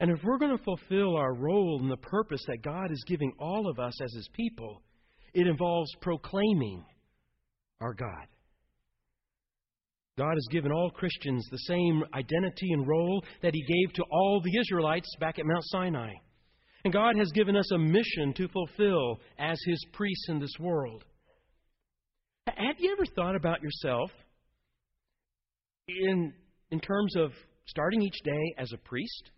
And 0.00 0.10
if 0.10 0.18
we're 0.24 0.38
going 0.38 0.56
to 0.56 0.64
fulfill 0.64 1.16
our 1.16 1.34
role 1.34 1.78
and 1.80 1.90
the 1.90 1.96
purpose 1.96 2.42
that 2.48 2.62
God 2.62 2.90
is 2.90 3.04
giving 3.06 3.32
all 3.38 3.68
of 3.68 3.78
us 3.78 4.00
as 4.02 4.12
His 4.12 4.28
people, 4.32 4.82
it 5.32 5.46
involves 5.46 5.90
proclaiming 6.00 6.84
our 7.80 7.94
God. 7.94 8.26
God 10.16 10.34
has 10.34 10.46
given 10.50 10.70
all 10.70 10.90
Christians 10.90 11.46
the 11.50 11.58
same 11.58 12.04
identity 12.14 12.72
and 12.72 12.86
role 12.86 13.24
that 13.42 13.54
He 13.54 13.62
gave 13.62 13.92
to 13.94 14.04
all 14.10 14.40
the 14.40 14.58
Israelites 14.60 15.08
back 15.18 15.38
at 15.38 15.46
Mount 15.46 15.64
Sinai. 15.64 16.12
And 16.84 16.92
God 16.92 17.16
has 17.18 17.32
given 17.32 17.56
us 17.56 17.70
a 17.72 17.78
mission 17.78 18.32
to 18.36 18.48
fulfill 18.48 19.18
as 19.38 19.58
His 19.66 19.84
priests 19.92 20.26
in 20.28 20.38
this 20.38 20.54
world. 20.60 21.04
Have 22.46 22.76
you 22.78 22.92
ever 22.92 23.06
thought 23.16 23.34
about 23.34 23.62
yourself 23.62 24.10
in, 25.88 26.32
in 26.70 26.78
terms 26.78 27.16
of 27.16 27.32
starting 27.66 28.02
each 28.02 28.18
day 28.22 28.54
as 28.58 28.72
a 28.72 28.78
priest? 28.78 29.30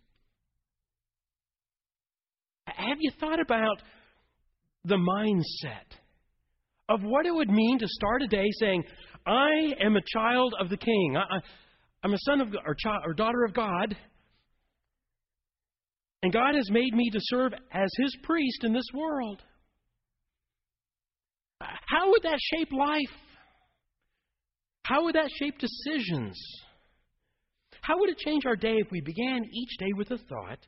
Have 2.67 2.97
you 2.99 3.11
thought 3.19 3.39
about 3.39 3.81
the 4.83 4.95
mindset 4.95 5.97
of 6.89 7.01
what 7.01 7.25
it 7.25 7.33
would 7.33 7.49
mean 7.49 7.79
to 7.79 7.87
start 7.87 8.21
a 8.21 8.27
day 8.27 8.45
saying, 8.59 8.83
I 9.27 9.73
am 9.83 9.97
a 9.97 10.01
child 10.13 10.55
of 10.57 10.69
the 10.69 10.77
king, 10.77 11.17
I, 11.17 11.39
am 12.03 12.13
a 12.13 12.17
son 12.19 12.39
of 12.39 12.47
or, 12.65 12.75
child, 12.75 13.03
or 13.05 13.13
daughter 13.13 13.43
of 13.43 13.53
God, 13.53 13.95
and 16.23 16.31
God 16.31 16.55
has 16.55 16.71
made 16.71 16.93
me 16.93 17.09
to 17.11 17.19
serve 17.21 17.51
as 17.71 17.89
His 17.97 18.15
priest 18.23 18.63
in 18.63 18.73
this 18.73 18.87
world. 18.93 19.41
How 21.59 22.09
would 22.09 22.23
that 22.23 22.39
shape 22.53 22.71
life? 22.71 23.17
How 24.83 25.03
would 25.03 25.15
that 25.15 25.29
shape 25.39 25.55
decisions? 25.59 26.39
How 27.81 27.99
would 27.99 28.09
it 28.09 28.17
change 28.19 28.45
our 28.45 28.55
day 28.55 28.77
if 28.77 28.91
we 28.91 29.01
began 29.01 29.43
each 29.43 29.77
day 29.77 29.91
with 29.97 30.07
the 30.07 30.17
thought 30.17 30.59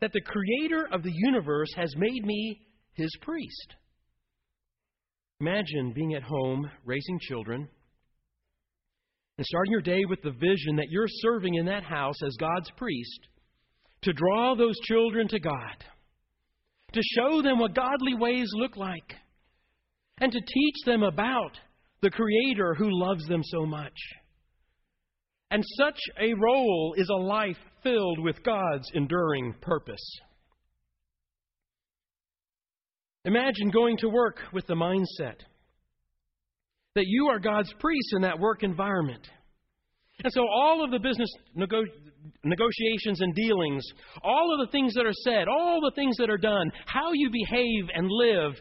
that 0.00 0.12
the 0.12 0.20
Creator 0.20 0.88
of 0.92 1.04
the 1.04 1.12
universe 1.12 1.72
has 1.76 1.94
made 1.96 2.24
me 2.24 2.60
His 2.94 3.10
priest? 3.20 3.76
Imagine 5.40 5.92
being 5.92 6.14
at 6.14 6.22
home, 6.22 6.68
raising 6.84 7.18
children, 7.20 7.68
and 9.42 9.46
starting 9.48 9.72
your 9.72 9.80
day 9.80 10.04
with 10.08 10.22
the 10.22 10.30
vision 10.30 10.76
that 10.76 10.88
you're 10.88 11.08
serving 11.08 11.56
in 11.56 11.66
that 11.66 11.82
house 11.82 12.14
as 12.24 12.36
God's 12.38 12.70
priest 12.76 13.26
to 14.02 14.12
draw 14.12 14.54
those 14.54 14.78
children 14.84 15.26
to 15.26 15.40
God, 15.40 15.84
to 16.92 17.00
show 17.16 17.42
them 17.42 17.58
what 17.58 17.74
godly 17.74 18.14
ways 18.14 18.48
look 18.54 18.76
like, 18.76 19.14
and 20.20 20.30
to 20.30 20.38
teach 20.38 20.76
them 20.86 21.02
about 21.02 21.58
the 22.02 22.10
Creator 22.10 22.76
who 22.78 22.86
loves 22.88 23.26
them 23.26 23.42
so 23.42 23.66
much. 23.66 23.96
And 25.50 25.64
such 25.76 25.98
a 26.20 26.34
role 26.34 26.94
is 26.96 27.08
a 27.08 27.20
life 27.20 27.58
filled 27.82 28.20
with 28.20 28.44
God's 28.44 28.88
enduring 28.94 29.56
purpose. 29.60 30.20
Imagine 33.24 33.70
going 33.72 33.96
to 33.96 34.08
work 34.08 34.38
with 34.52 34.68
the 34.68 34.76
mindset 34.76 35.40
that 36.94 37.06
you 37.06 37.28
are 37.28 37.38
God's 37.38 37.72
priest 37.78 38.12
in 38.14 38.22
that 38.22 38.38
work 38.38 38.62
environment. 38.62 39.26
And 40.24 40.32
so 40.32 40.42
all 40.42 40.84
of 40.84 40.90
the 40.90 40.98
business 40.98 41.30
nego- 41.54 41.84
negotiations 42.44 43.20
and 43.20 43.34
dealings, 43.34 43.84
all 44.22 44.54
of 44.54 44.66
the 44.66 44.70
things 44.70 44.94
that 44.94 45.06
are 45.06 45.12
said, 45.24 45.48
all 45.48 45.80
the 45.80 45.94
things 45.94 46.16
that 46.18 46.30
are 46.30 46.38
done, 46.38 46.70
how 46.86 47.12
you 47.12 47.30
behave 47.30 47.88
and 47.94 48.08
live, 48.08 48.52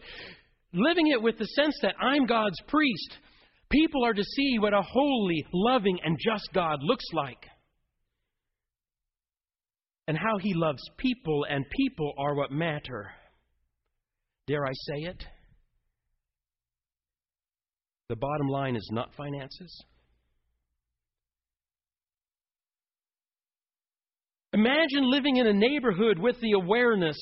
living 0.74 1.08
it 1.08 1.22
with 1.22 1.38
the 1.38 1.46
sense 1.46 1.78
that 1.82 1.96
I'm 2.00 2.26
God's 2.26 2.60
priest, 2.68 3.18
people 3.70 4.06
are 4.06 4.14
to 4.14 4.24
see 4.24 4.58
what 4.60 4.74
a 4.74 4.82
holy, 4.82 5.46
loving, 5.54 6.00
and 6.04 6.18
just 6.20 6.50
God 6.54 6.80
looks 6.82 7.06
like. 7.14 7.46
And 10.08 10.18
how 10.18 10.40
he 10.40 10.54
loves 10.56 10.82
people, 10.98 11.46
and 11.50 11.64
people 11.70 12.14
are 12.18 12.36
what 12.36 12.52
matter. 12.52 13.12
Dare 14.48 14.66
I 14.66 14.72
say 14.74 15.10
it? 15.10 15.24
The 18.12 18.18
bottom 18.18 18.50
line 18.50 18.76
is 18.76 18.90
not 18.92 19.16
finances. 19.16 19.86
Imagine 24.52 25.10
living 25.10 25.38
in 25.38 25.48
a 25.48 25.54
neighborhood 25.54 26.20
with 26.20 26.38
the 26.42 26.52
awareness 26.52 27.16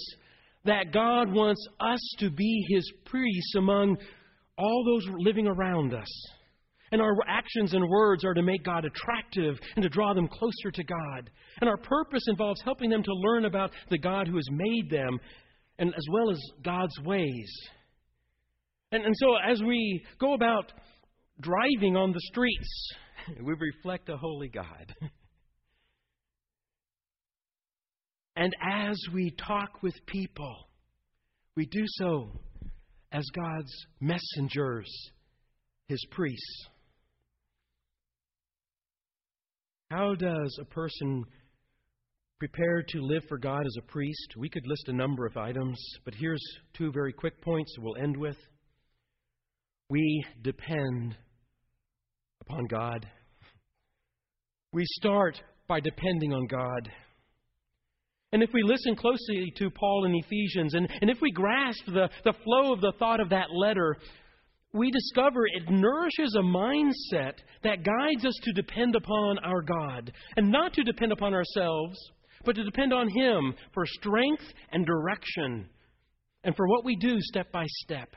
that 0.65 0.91
God 0.91 1.31
wants 1.31 1.63
us 1.79 1.99
to 2.21 2.31
be 2.31 2.65
His 2.69 2.91
priests 3.05 3.53
among 3.55 3.97
all 4.57 4.83
those 4.83 5.07
living 5.19 5.45
around 5.45 5.93
us. 5.93 6.27
And 6.91 7.03
our 7.03 7.15
actions 7.27 7.75
and 7.75 7.87
words 7.87 8.25
are 8.25 8.33
to 8.33 8.41
make 8.41 8.63
God 8.63 8.83
attractive 8.83 9.59
and 9.75 9.83
to 9.83 9.89
draw 9.89 10.15
them 10.15 10.27
closer 10.27 10.71
to 10.73 10.83
God. 10.83 11.29
And 11.61 11.69
our 11.69 11.77
purpose 11.77 12.23
involves 12.25 12.63
helping 12.63 12.89
them 12.89 13.03
to 13.03 13.13
learn 13.13 13.45
about 13.45 13.69
the 13.91 13.99
God 13.99 14.27
who 14.27 14.37
has 14.37 14.49
made 14.49 14.89
them, 14.89 15.19
and 15.77 15.89
as 15.89 16.05
well 16.11 16.31
as 16.31 16.41
God's 16.63 16.99
ways. 17.05 17.69
And, 18.91 19.05
and 19.05 19.15
so, 19.17 19.35
as 19.35 19.61
we 19.61 20.03
go 20.19 20.33
about 20.33 20.71
driving 21.39 21.95
on 21.95 22.11
the 22.11 22.21
streets, 22.31 22.93
we 23.43 23.53
reflect 23.53 24.09
a 24.09 24.17
holy 24.17 24.49
God. 24.49 24.95
And 28.39 28.55
as 28.65 28.97
we 29.13 29.31
talk 29.31 29.83
with 29.83 29.93
people, 30.05 30.55
we 31.57 31.65
do 31.65 31.83
so 31.85 32.29
as 33.11 33.25
God's 33.35 33.85
messengers, 33.99 34.89
His 35.89 36.01
priests. 36.09 36.67
How 39.91 40.15
does 40.15 40.57
a 40.61 40.63
person 40.63 41.25
prepare 42.39 42.81
to 42.87 43.01
live 43.01 43.23
for 43.27 43.37
God 43.37 43.65
as 43.65 43.75
a 43.77 43.91
priest? 43.91 44.35
We 44.37 44.47
could 44.47 44.65
list 44.65 44.87
a 44.87 44.93
number 44.93 45.25
of 45.25 45.35
items, 45.35 45.77
but 46.05 46.13
here's 46.15 46.43
two 46.73 46.93
very 46.93 47.11
quick 47.11 47.41
points 47.41 47.75
we'll 47.77 47.97
end 47.97 48.15
with. 48.15 48.37
We 49.89 50.23
depend 50.43 51.17
upon 52.41 52.65
God. 52.65 53.07
We 54.71 54.83
start 54.85 55.41
by 55.67 55.79
depending 55.79 56.31
on 56.31 56.45
God. 56.45 56.89
And 58.31 58.43
if 58.43 58.51
we 58.53 58.61
listen 58.61 58.95
closely 58.95 59.51
to 59.57 59.71
Paul 59.71 60.05
in 60.05 60.13
Ephesians, 60.13 60.75
and, 60.75 60.87
and 61.01 61.09
if 61.09 61.17
we 61.21 61.31
grasp 61.31 61.85
the, 61.87 62.09
the 62.23 62.33
flow 62.43 62.71
of 62.71 62.81
the 62.81 62.93
thought 62.99 63.19
of 63.19 63.29
that 63.29 63.47
letter, 63.51 63.97
we 64.73 64.91
discover 64.91 65.47
it 65.47 65.71
nourishes 65.71 66.35
a 66.35 66.43
mindset 66.43 67.33
that 67.63 67.83
guides 67.83 68.23
us 68.23 68.35
to 68.43 68.53
depend 68.53 68.95
upon 68.95 69.39
our 69.39 69.63
God, 69.63 70.11
and 70.37 70.51
not 70.51 70.73
to 70.73 70.83
depend 70.83 71.11
upon 71.11 71.33
ourselves, 71.33 71.97
but 72.45 72.55
to 72.55 72.63
depend 72.63 72.93
on 72.93 73.09
Him 73.09 73.55
for 73.73 73.87
strength 73.87 74.43
and 74.71 74.85
direction, 74.85 75.67
and 76.43 76.55
for 76.55 76.67
what 76.67 76.85
we 76.85 76.95
do 76.95 77.17
step 77.21 77.51
by 77.51 77.65
step. 77.83 78.13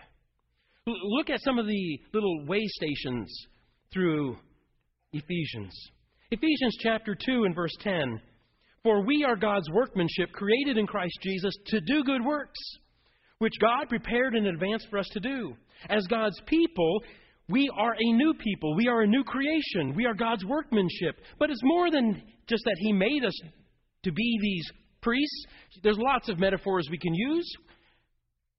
Look 0.87 1.31
at 1.31 1.40
some 1.42 1.59
of 1.61 1.66
the 1.66 2.01
little 2.12 2.45
way 2.47 2.62
stations 2.66 3.33
through 3.92 4.37
Ephesians. 5.12 5.73
Ephesians 6.33 6.77
chapter 6.81 7.14
2 7.14 7.45
and 7.45 7.55
verse 7.55 7.77
10. 7.81 8.21
For 8.83 9.07
we 9.07 9.25
are 9.25 9.37
God's 9.37 9.71
workmanship, 9.71 10.33
created 10.33 10.77
in 10.77 10.88
Christ 10.88 11.16
Jesus 11.23 11.55
to 11.66 11.81
do 11.83 12.03
good 12.03 12.25
works, 12.25 12.59
which 13.38 13.53
God 13.61 13.88
prepared 13.88 14.35
in 14.35 14.47
advance 14.47 14.85
for 14.90 14.99
us 14.99 15.09
to 15.12 15.21
do. 15.21 15.55
As 15.88 16.05
God's 16.09 16.40
people, 16.47 17.01
we 17.49 17.71
are 17.77 17.92
a 17.92 18.12
new 18.14 18.35
people. 18.35 18.75
We 18.75 18.88
are 18.88 19.03
a 19.03 19.07
new 19.07 19.23
creation. 19.23 19.95
We 19.95 20.07
are 20.07 20.14
God's 20.14 20.45
workmanship. 20.45 21.21
But 21.38 21.51
it's 21.51 21.62
more 21.62 21.92
than 21.92 22.21
just 22.49 22.64
that 22.64 22.77
He 22.79 22.92
made 22.92 23.25
us 23.25 23.40
to 24.03 24.11
be 24.11 24.38
these 24.42 24.68
priests. 25.01 25.47
There's 25.85 25.99
lots 25.99 26.29
of 26.29 26.40
metaphors 26.40 26.88
we 26.90 26.99
can 26.99 27.14
use. 27.14 27.49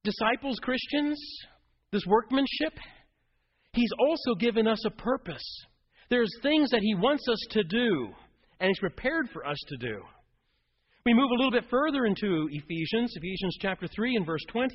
Disciples, 0.06 0.58
Christians, 0.62 1.20
this 1.94 2.06
workmanship. 2.06 2.74
He's 3.72 3.92
also 4.00 4.36
given 4.36 4.68
us 4.68 4.84
a 4.86 4.90
purpose. 4.90 5.44
There's 6.10 6.30
things 6.42 6.72
that 6.72 6.82
He 6.82 6.96
wants 6.96 7.24
us 7.30 7.40
to 7.52 7.64
do, 7.64 8.10
and 8.60 8.68
He's 8.68 8.80
prepared 8.80 9.30
for 9.32 9.48
us 9.48 9.58
to 9.70 9.78
do. 9.78 10.02
We 11.06 11.14
move 11.14 11.32
a 11.32 11.36
little 11.36 11.52
bit 11.52 11.70
further 11.70 12.06
into 12.06 12.48
Ephesians, 12.50 13.14
Ephesians 13.16 13.58
chapter 13.60 13.88
3 13.94 14.16
and 14.16 14.26
verse 14.26 14.44
20, 14.50 14.70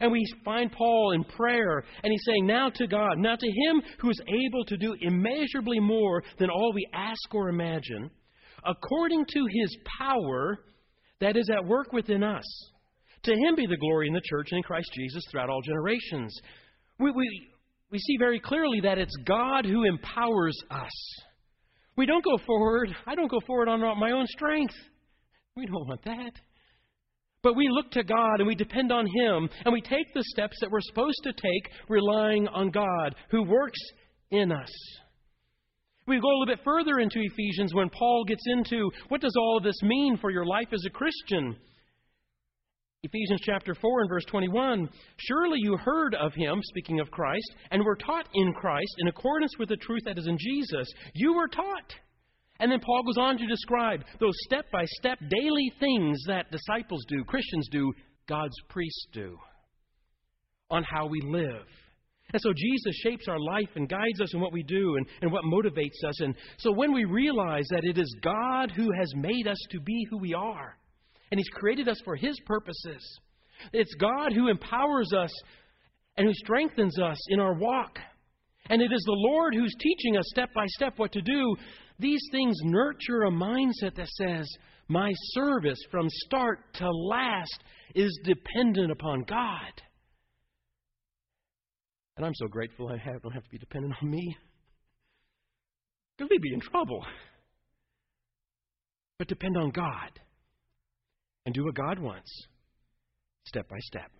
and 0.00 0.12
we 0.12 0.24
find 0.44 0.70
Paul 0.70 1.12
in 1.12 1.24
prayer, 1.24 1.84
and 2.02 2.12
he's 2.12 2.24
saying, 2.26 2.46
Now 2.46 2.70
to 2.70 2.86
God, 2.86 3.18
now 3.18 3.34
to 3.34 3.46
Him 3.46 3.82
who 3.98 4.10
is 4.10 4.20
able 4.28 4.64
to 4.66 4.76
do 4.76 4.94
immeasurably 5.00 5.80
more 5.80 6.22
than 6.38 6.48
all 6.48 6.72
we 6.72 6.86
ask 6.94 7.34
or 7.34 7.48
imagine, 7.48 8.08
according 8.64 9.24
to 9.26 9.46
His 9.50 9.76
power 9.98 10.60
that 11.20 11.36
is 11.36 11.50
at 11.50 11.66
work 11.66 11.92
within 11.92 12.22
us. 12.22 12.44
To 13.24 13.32
Him 13.32 13.54
be 13.56 13.66
the 13.66 13.76
glory 13.76 14.08
in 14.08 14.14
the 14.14 14.22
church 14.24 14.48
and 14.50 14.58
in 14.58 14.62
Christ 14.62 14.90
Jesus 14.94 15.22
throughout 15.30 15.50
all 15.50 15.62
generations. 15.62 16.38
We, 16.98 17.10
we, 17.10 17.48
we 17.90 17.98
see 17.98 18.16
very 18.18 18.40
clearly 18.40 18.80
that 18.82 18.98
it's 18.98 19.16
God 19.26 19.64
who 19.64 19.84
empowers 19.84 20.56
us. 20.70 21.22
We 21.96 22.06
don't 22.06 22.24
go 22.24 22.38
forward, 22.44 22.94
I 23.06 23.14
don't 23.14 23.30
go 23.30 23.40
forward 23.46 23.68
on 23.68 23.80
my 23.98 24.10
own 24.10 24.26
strength. 24.26 24.74
We 25.56 25.66
don't 25.66 25.86
want 25.86 26.04
that. 26.04 26.32
But 27.42 27.56
we 27.56 27.68
look 27.70 27.90
to 27.92 28.02
God 28.02 28.36
and 28.38 28.46
we 28.46 28.54
depend 28.54 28.90
on 28.90 29.06
Him 29.06 29.48
and 29.64 29.72
we 29.72 29.80
take 29.80 30.12
the 30.12 30.24
steps 30.24 30.56
that 30.60 30.70
we're 30.70 30.80
supposed 30.80 31.20
to 31.24 31.32
take 31.32 31.72
relying 31.88 32.48
on 32.48 32.70
God 32.70 33.14
who 33.30 33.42
works 33.42 33.78
in 34.30 34.50
us. 34.50 34.70
We 36.06 36.20
go 36.20 36.28
a 36.28 36.36
little 36.38 36.56
bit 36.56 36.64
further 36.64 36.98
into 36.98 37.20
Ephesians 37.20 37.72
when 37.72 37.90
Paul 37.90 38.24
gets 38.26 38.42
into 38.46 38.90
what 39.08 39.20
does 39.20 39.34
all 39.38 39.58
of 39.58 39.64
this 39.64 39.80
mean 39.82 40.18
for 40.18 40.30
your 40.30 40.44
life 40.44 40.68
as 40.72 40.84
a 40.86 40.90
Christian? 40.90 41.56
Ephesians 43.04 43.42
chapter 43.44 43.74
4 43.74 44.00
and 44.00 44.08
verse 44.08 44.24
21 44.28 44.88
Surely 45.18 45.58
you 45.60 45.76
heard 45.76 46.14
of 46.14 46.32
him, 46.34 46.58
speaking 46.62 47.00
of 47.00 47.10
Christ, 47.10 47.54
and 47.70 47.84
were 47.84 47.96
taught 47.96 48.26
in 48.32 48.54
Christ 48.54 48.94
in 48.98 49.08
accordance 49.08 49.52
with 49.58 49.68
the 49.68 49.76
truth 49.76 50.00
that 50.06 50.18
is 50.18 50.26
in 50.26 50.38
Jesus. 50.40 50.88
You 51.12 51.34
were 51.34 51.48
taught. 51.48 51.92
And 52.60 52.72
then 52.72 52.80
Paul 52.80 53.02
goes 53.04 53.18
on 53.18 53.36
to 53.36 53.46
describe 53.46 54.04
those 54.20 54.32
step 54.46 54.64
by 54.72 54.86
step 54.86 55.18
daily 55.28 55.70
things 55.78 56.18
that 56.28 56.50
disciples 56.50 57.04
do, 57.06 57.24
Christians 57.24 57.68
do, 57.70 57.92
God's 58.26 58.56
priests 58.70 59.06
do, 59.12 59.36
on 60.70 60.82
how 60.90 61.06
we 61.06 61.20
live. 61.20 61.66
And 62.32 62.40
so 62.40 62.54
Jesus 62.56 62.96
shapes 63.02 63.28
our 63.28 63.38
life 63.38 63.68
and 63.74 63.86
guides 63.86 64.22
us 64.22 64.32
in 64.32 64.40
what 64.40 64.54
we 64.54 64.62
do 64.62 64.96
and, 64.96 65.06
and 65.20 65.30
what 65.30 65.44
motivates 65.44 66.08
us. 66.08 66.20
And 66.20 66.34
so 66.56 66.72
when 66.72 66.94
we 66.94 67.04
realize 67.04 67.66
that 67.68 67.84
it 67.84 67.98
is 67.98 68.16
God 68.22 68.70
who 68.70 68.88
has 68.98 69.12
made 69.14 69.46
us 69.46 69.58
to 69.72 69.80
be 69.80 70.06
who 70.08 70.16
we 70.16 70.32
are, 70.32 70.78
and 71.34 71.40
He's 71.40 71.48
created 71.48 71.88
us 71.88 72.00
for 72.04 72.14
His 72.14 72.38
purposes, 72.46 73.02
it's 73.72 73.92
God 73.94 74.32
who 74.32 74.46
empowers 74.46 75.12
us 75.12 75.32
and 76.16 76.28
who 76.28 76.32
strengthens 76.32 76.96
us 77.00 77.18
in 77.28 77.40
our 77.40 77.54
walk. 77.54 77.98
And 78.70 78.80
it 78.80 78.92
is 78.92 79.02
the 79.04 79.16
Lord 79.16 79.52
who's 79.52 79.74
teaching 79.80 80.16
us 80.16 80.24
step 80.28 80.50
by 80.54 80.64
step 80.68 80.92
what 80.96 81.10
to 81.10 81.20
do. 81.20 81.56
These 81.98 82.20
things 82.30 82.54
nurture 82.62 83.24
a 83.24 83.32
mindset 83.32 83.96
that 83.96 84.06
says, 84.10 84.48
my 84.86 85.12
service 85.32 85.80
from 85.90 86.06
start 86.08 86.60
to 86.74 86.88
last 86.88 87.64
is 87.96 88.16
dependent 88.22 88.92
upon 88.92 89.24
God. 89.24 89.82
And 92.16 92.24
I'm 92.24 92.34
so 92.36 92.46
grateful 92.46 92.90
I 92.90 93.18
don't 93.20 93.32
have 93.32 93.42
to 93.42 93.50
be 93.50 93.58
dependent 93.58 93.94
on 94.00 94.08
me. 94.08 94.36
Because 96.16 96.30
we'd 96.30 96.42
be 96.42 96.54
in 96.54 96.60
trouble. 96.60 97.04
But 99.18 99.26
depend 99.26 99.56
on 99.56 99.70
God 99.70 100.20
and 101.44 101.54
do 101.54 101.64
what 101.64 101.74
God 101.74 101.98
wants, 101.98 102.30
step 103.44 103.68
by 103.68 103.78
step. 103.80 104.10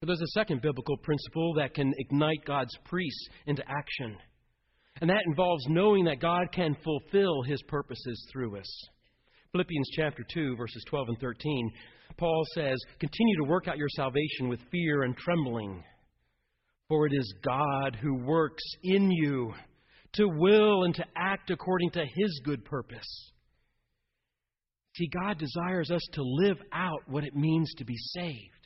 But 0.00 0.06
there's 0.06 0.22
a 0.22 0.38
second 0.38 0.62
biblical 0.62 0.96
principle 0.96 1.54
that 1.54 1.74
can 1.74 1.92
ignite 1.98 2.44
God's 2.46 2.74
priests 2.86 3.28
into 3.46 3.62
action. 3.68 4.16
And 5.00 5.10
that 5.10 5.24
involves 5.26 5.64
knowing 5.68 6.04
that 6.04 6.20
God 6.20 6.52
can 6.52 6.74
fulfill 6.82 7.42
his 7.42 7.62
purposes 7.62 8.26
through 8.32 8.58
us. 8.58 8.88
Philippians 9.52 9.90
chapter 9.96 10.24
2, 10.32 10.56
verses 10.56 10.82
12 10.88 11.08
and 11.08 11.18
13, 11.18 11.72
Paul 12.16 12.44
says, 12.54 12.78
Continue 12.98 13.36
to 13.38 13.48
work 13.48 13.68
out 13.68 13.78
your 13.78 13.88
salvation 13.90 14.48
with 14.48 14.60
fear 14.70 15.02
and 15.02 15.16
trembling, 15.16 15.82
for 16.88 17.06
it 17.06 17.12
is 17.12 17.34
God 17.44 17.96
who 18.00 18.24
works 18.24 18.62
in 18.82 19.10
you 19.10 19.52
to 20.14 20.28
will 20.28 20.84
and 20.84 20.94
to 20.94 21.04
act 21.16 21.50
according 21.50 21.90
to 21.90 22.04
His 22.04 22.40
good 22.44 22.64
purpose. 22.64 23.32
See, 24.96 25.08
God 25.08 25.38
desires 25.38 25.90
us 25.90 26.02
to 26.14 26.22
live 26.22 26.58
out 26.72 27.02
what 27.06 27.24
it 27.24 27.34
means 27.34 27.72
to 27.78 27.84
be 27.84 27.96
saved. 27.96 28.60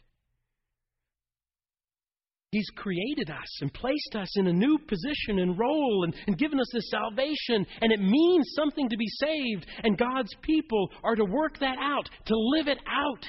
He's 2.51 2.71
created 2.77 3.31
us 3.31 3.63
and 3.63 3.75
placed 3.75 4.15
us 4.15 4.39
in 4.39 4.47
a 4.47 4.53
new 4.53 4.79
position 4.79 5.41
and 5.41 5.59
role 5.59 6.05
and, 6.05 6.15
and 6.29 6.39
given 6.39 6.61
us 6.61 6.69
this 6.73 6.89
salvation, 6.89 7.67
and 7.81 7.93
it 7.93 8.01
means 8.01 8.47
something 8.55 8.89
to 8.89 8.97
be 8.97 9.09
saved, 9.21 9.67
and 9.83 9.99
God's 9.99 10.33
people 10.41 10.89
are 11.03 11.17
to 11.17 11.25
work 11.25 11.59
that 11.59 11.77
out, 11.81 12.09
to 12.27 12.35
live 12.37 12.69
it 12.69 12.79
out, 12.87 13.27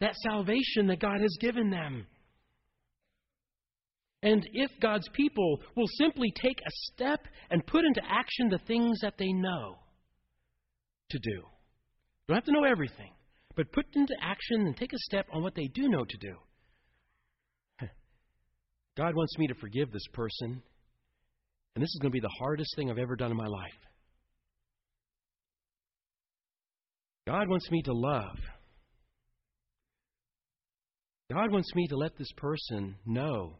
that 0.00 0.14
salvation 0.22 0.86
that 0.86 1.00
God 1.00 1.20
has 1.20 1.36
given 1.40 1.68
them. 1.68 2.06
And 4.22 4.46
if 4.52 4.70
God's 4.80 5.08
people 5.14 5.58
will 5.76 5.88
simply 5.98 6.32
take 6.40 6.60
a 6.60 6.70
step 6.92 7.26
and 7.50 7.66
put 7.66 7.84
into 7.84 8.02
action 8.08 8.48
the 8.48 8.60
things 8.68 9.00
that 9.02 9.18
they 9.18 9.32
know 9.32 9.78
to 11.10 11.18
do, 11.18 11.42
you 12.26 12.34
don't 12.34 12.36
have 12.36 12.44
to 12.44 12.52
know 12.52 12.64
everything, 12.64 13.12
but 13.54 13.70
put 13.72 13.86
into 13.94 14.14
action 14.22 14.62
and 14.66 14.76
take 14.76 14.92
a 14.92 14.98
step 14.98 15.26
on 15.32 15.42
what 15.42 15.54
they 15.54 15.68
do 15.74 15.88
know 15.88 16.04
to 16.04 16.16
do 16.18 16.36
God 18.96 19.14
wants 19.14 19.36
me 19.38 19.46
to 19.48 19.54
forgive 19.54 19.92
this 19.92 20.06
person, 20.12 20.62
and 21.74 21.82
this 21.82 21.88
is 21.88 21.98
going 22.00 22.10
to 22.10 22.14
be 22.16 22.20
the 22.20 22.34
hardest 22.38 22.74
thing 22.76 22.90
I've 22.90 22.98
ever 22.98 23.16
done 23.16 23.30
in 23.30 23.36
my 23.36 23.46
life. 23.46 23.72
God 27.26 27.48
wants 27.48 27.70
me 27.70 27.82
to 27.82 27.92
love. 27.92 28.36
God 31.32 31.50
wants 31.50 31.74
me 31.74 31.86
to 31.88 31.96
let 31.96 32.16
this 32.16 32.30
person 32.36 32.96
know 33.06 33.56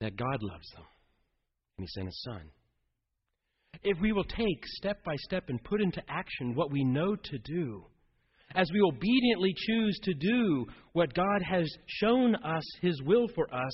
that 0.00 0.16
God 0.16 0.38
loves 0.40 0.68
them, 0.74 0.84
and 1.76 1.84
He 1.84 1.88
sent 1.88 2.06
His 2.06 2.22
Son. 2.22 2.50
If 3.84 4.00
we 4.00 4.12
will 4.12 4.24
take 4.24 4.64
step 4.64 5.04
by 5.04 5.14
step 5.16 5.44
and 5.48 5.62
put 5.62 5.82
into 5.82 6.02
action 6.08 6.54
what 6.54 6.72
we 6.72 6.84
know 6.84 7.14
to 7.16 7.38
do, 7.38 7.84
as 8.54 8.70
we 8.72 8.80
obediently 8.80 9.52
choose 9.54 9.98
to 10.04 10.14
do 10.14 10.66
what 10.92 11.14
God 11.14 11.42
has 11.42 11.68
shown 11.86 12.34
us 12.36 12.64
His 12.80 13.00
will 13.02 13.26
for 13.34 13.52
us, 13.54 13.72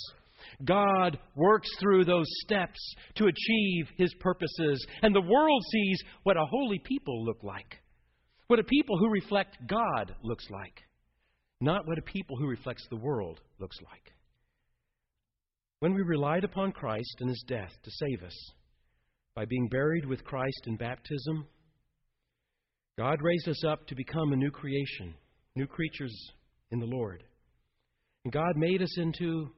God 0.64 1.18
works 1.36 1.68
through 1.78 2.04
those 2.04 2.26
steps 2.44 2.78
to 3.16 3.26
achieve 3.26 3.86
His 3.96 4.12
purposes. 4.20 4.84
And 5.02 5.14
the 5.14 5.20
world 5.20 5.62
sees 5.70 6.02
what 6.24 6.36
a 6.36 6.46
holy 6.50 6.80
people 6.80 7.24
look 7.24 7.42
like, 7.42 7.78
what 8.48 8.58
a 8.58 8.64
people 8.64 8.98
who 8.98 9.10
reflect 9.10 9.58
God 9.66 10.14
looks 10.22 10.46
like, 10.50 10.82
not 11.60 11.86
what 11.86 11.98
a 11.98 12.02
people 12.02 12.36
who 12.36 12.48
reflects 12.48 12.86
the 12.90 12.96
world 12.96 13.40
looks 13.58 13.76
like. 13.84 14.12
When 15.80 15.94
we 15.94 16.02
relied 16.02 16.44
upon 16.44 16.72
Christ 16.72 17.16
and 17.20 17.28
His 17.28 17.44
death 17.46 17.72
to 17.82 17.90
save 17.90 18.22
us, 18.22 18.36
by 19.34 19.44
being 19.44 19.68
buried 19.68 20.06
with 20.06 20.24
Christ 20.24 20.62
in 20.66 20.76
baptism, 20.76 21.46
God 22.98 23.22
raised 23.22 23.48
us 23.48 23.64
up 23.64 23.86
to 23.86 23.94
become 23.94 24.32
a 24.32 24.36
new 24.36 24.50
creation, 24.50 25.14
new 25.56 25.66
creatures 25.66 26.14
in 26.70 26.78
the 26.80 26.86
Lord. 26.86 27.22
And 28.24 28.32
God 28.32 28.56
made 28.56 28.82
us 28.82 28.98
into 28.98 29.50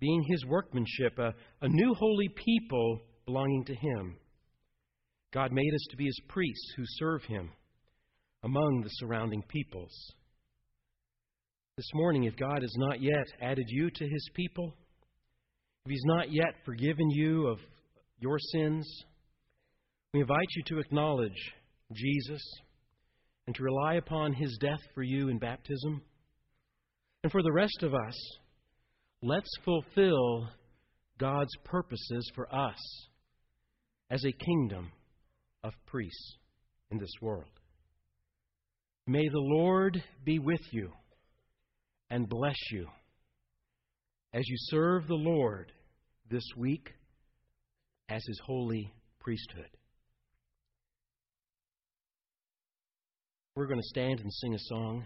being 0.00 0.24
His 0.28 0.44
workmanship, 0.46 1.18
a, 1.18 1.34
a 1.62 1.68
new 1.68 1.94
holy 1.94 2.28
people 2.28 3.00
belonging 3.26 3.64
to 3.66 3.74
Him. 3.74 4.16
God 5.32 5.52
made 5.52 5.74
us 5.74 5.86
to 5.90 5.96
be 5.96 6.06
His 6.06 6.20
priests 6.28 6.72
who 6.76 6.82
serve 6.86 7.22
Him 7.24 7.50
among 8.42 8.80
the 8.82 8.90
surrounding 8.94 9.42
peoples. 9.42 9.92
This 11.76 11.90
morning, 11.94 12.24
if 12.24 12.36
God 12.36 12.62
has 12.62 12.74
not 12.76 13.00
yet 13.00 13.26
added 13.40 13.66
you 13.68 13.90
to 13.90 14.04
His 14.08 14.28
people, 14.34 14.74
if 15.84 15.90
He's 15.90 16.04
not 16.04 16.32
yet 16.32 16.54
forgiven 16.64 17.10
you 17.10 17.46
of 17.46 17.58
your 18.18 18.38
sins, 18.52 19.04
we 20.12 20.20
invite 20.20 20.48
you 20.56 20.62
to 20.68 20.78
acknowledge 20.78 21.52
Jesus 21.92 22.42
and 23.46 23.54
to 23.54 23.62
rely 23.62 23.94
upon 23.94 24.32
his 24.32 24.56
death 24.60 24.80
for 24.94 25.02
you 25.02 25.28
in 25.28 25.38
baptism. 25.38 26.02
And 27.22 27.30
for 27.30 27.42
the 27.42 27.52
rest 27.52 27.82
of 27.82 27.94
us, 27.94 28.16
let's 29.22 29.50
fulfill 29.64 30.48
God's 31.18 31.54
purposes 31.64 32.30
for 32.34 32.52
us 32.54 32.78
as 34.10 34.24
a 34.24 34.32
kingdom 34.32 34.92
of 35.62 35.72
priests 35.86 36.36
in 36.90 36.98
this 36.98 37.12
world. 37.20 37.44
May 39.06 39.28
the 39.28 39.40
Lord 39.40 40.02
be 40.24 40.38
with 40.38 40.60
you 40.70 40.92
and 42.10 42.28
bless 42.28 42.56
you 42.70 42.86
as 44.32 44.46
you 44.46 44.56
serve 44.58 45.06
the 45.06 45.14
Lord 45.14 45.72
this 46.30 46.44
week 46.56 46.90
as 48.08 48.22
his 48.26 48.40
holy 48.44 48.92
priesthood. 49.20 49.77
We're 53.58 53.66
going 53.66 53.80
to 53.80 53.88
stand 53.88 54.20
and 54.20 54.32
sing 54.32 54.54
a 54.54 54.58
song. 54.66 55.04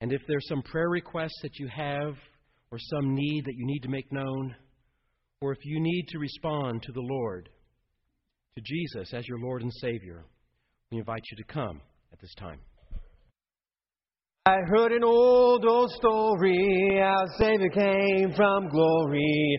And 0.00 0.12
if 0.12 0.22
there's 0.28 0.46
some 0.46 0.62
prayer 0.62 0.88
requests 0.88 1.40
that 1.42 1.58
you 1.58 1.66
have, 1.66 2.14
or 2.70 2.78
some 2.78 3.12
need 3.16 3.44
that 3.44 3.56
you 3.56 3.66
need 3.66 3.80
to 3.80 3.88
make 3.88 4.12
known, 4.12 4.54
or 5.40 5.50
if 5.50 5.58
you 5.64 5.80
need 5.80 6.06
to 6.10 6.18
respond 6.20 6.80
to 6.84 6.92
the 6.92 7.00
Lord, 7.00 7.48
to 8.54 8.62
Jesus 8.64 9.12
as 9.12 9.26
your 9.26 9.40
Lord 9.40 9.62
and 9.62 9.72
Savior, 9.80 10.24
we 10.92 10.98
invite 10.98 11.24
you 11.32 11.38
to 11.38 11.52
come 11.52 11.80
at 12.12 12.20
this 12.20 12.34
time. 12.38 12.60
I 14.46 14.58
heard 14.68 14.92
an 14.92 15.02
old, 15.02 15.64
old 15.64 15.90
story, 15.90 17.00
how 17.00 17.24
Savior 17.36 17.68
came 17.68 18.32
from 18.34 18.68
glory. 18.68 19.58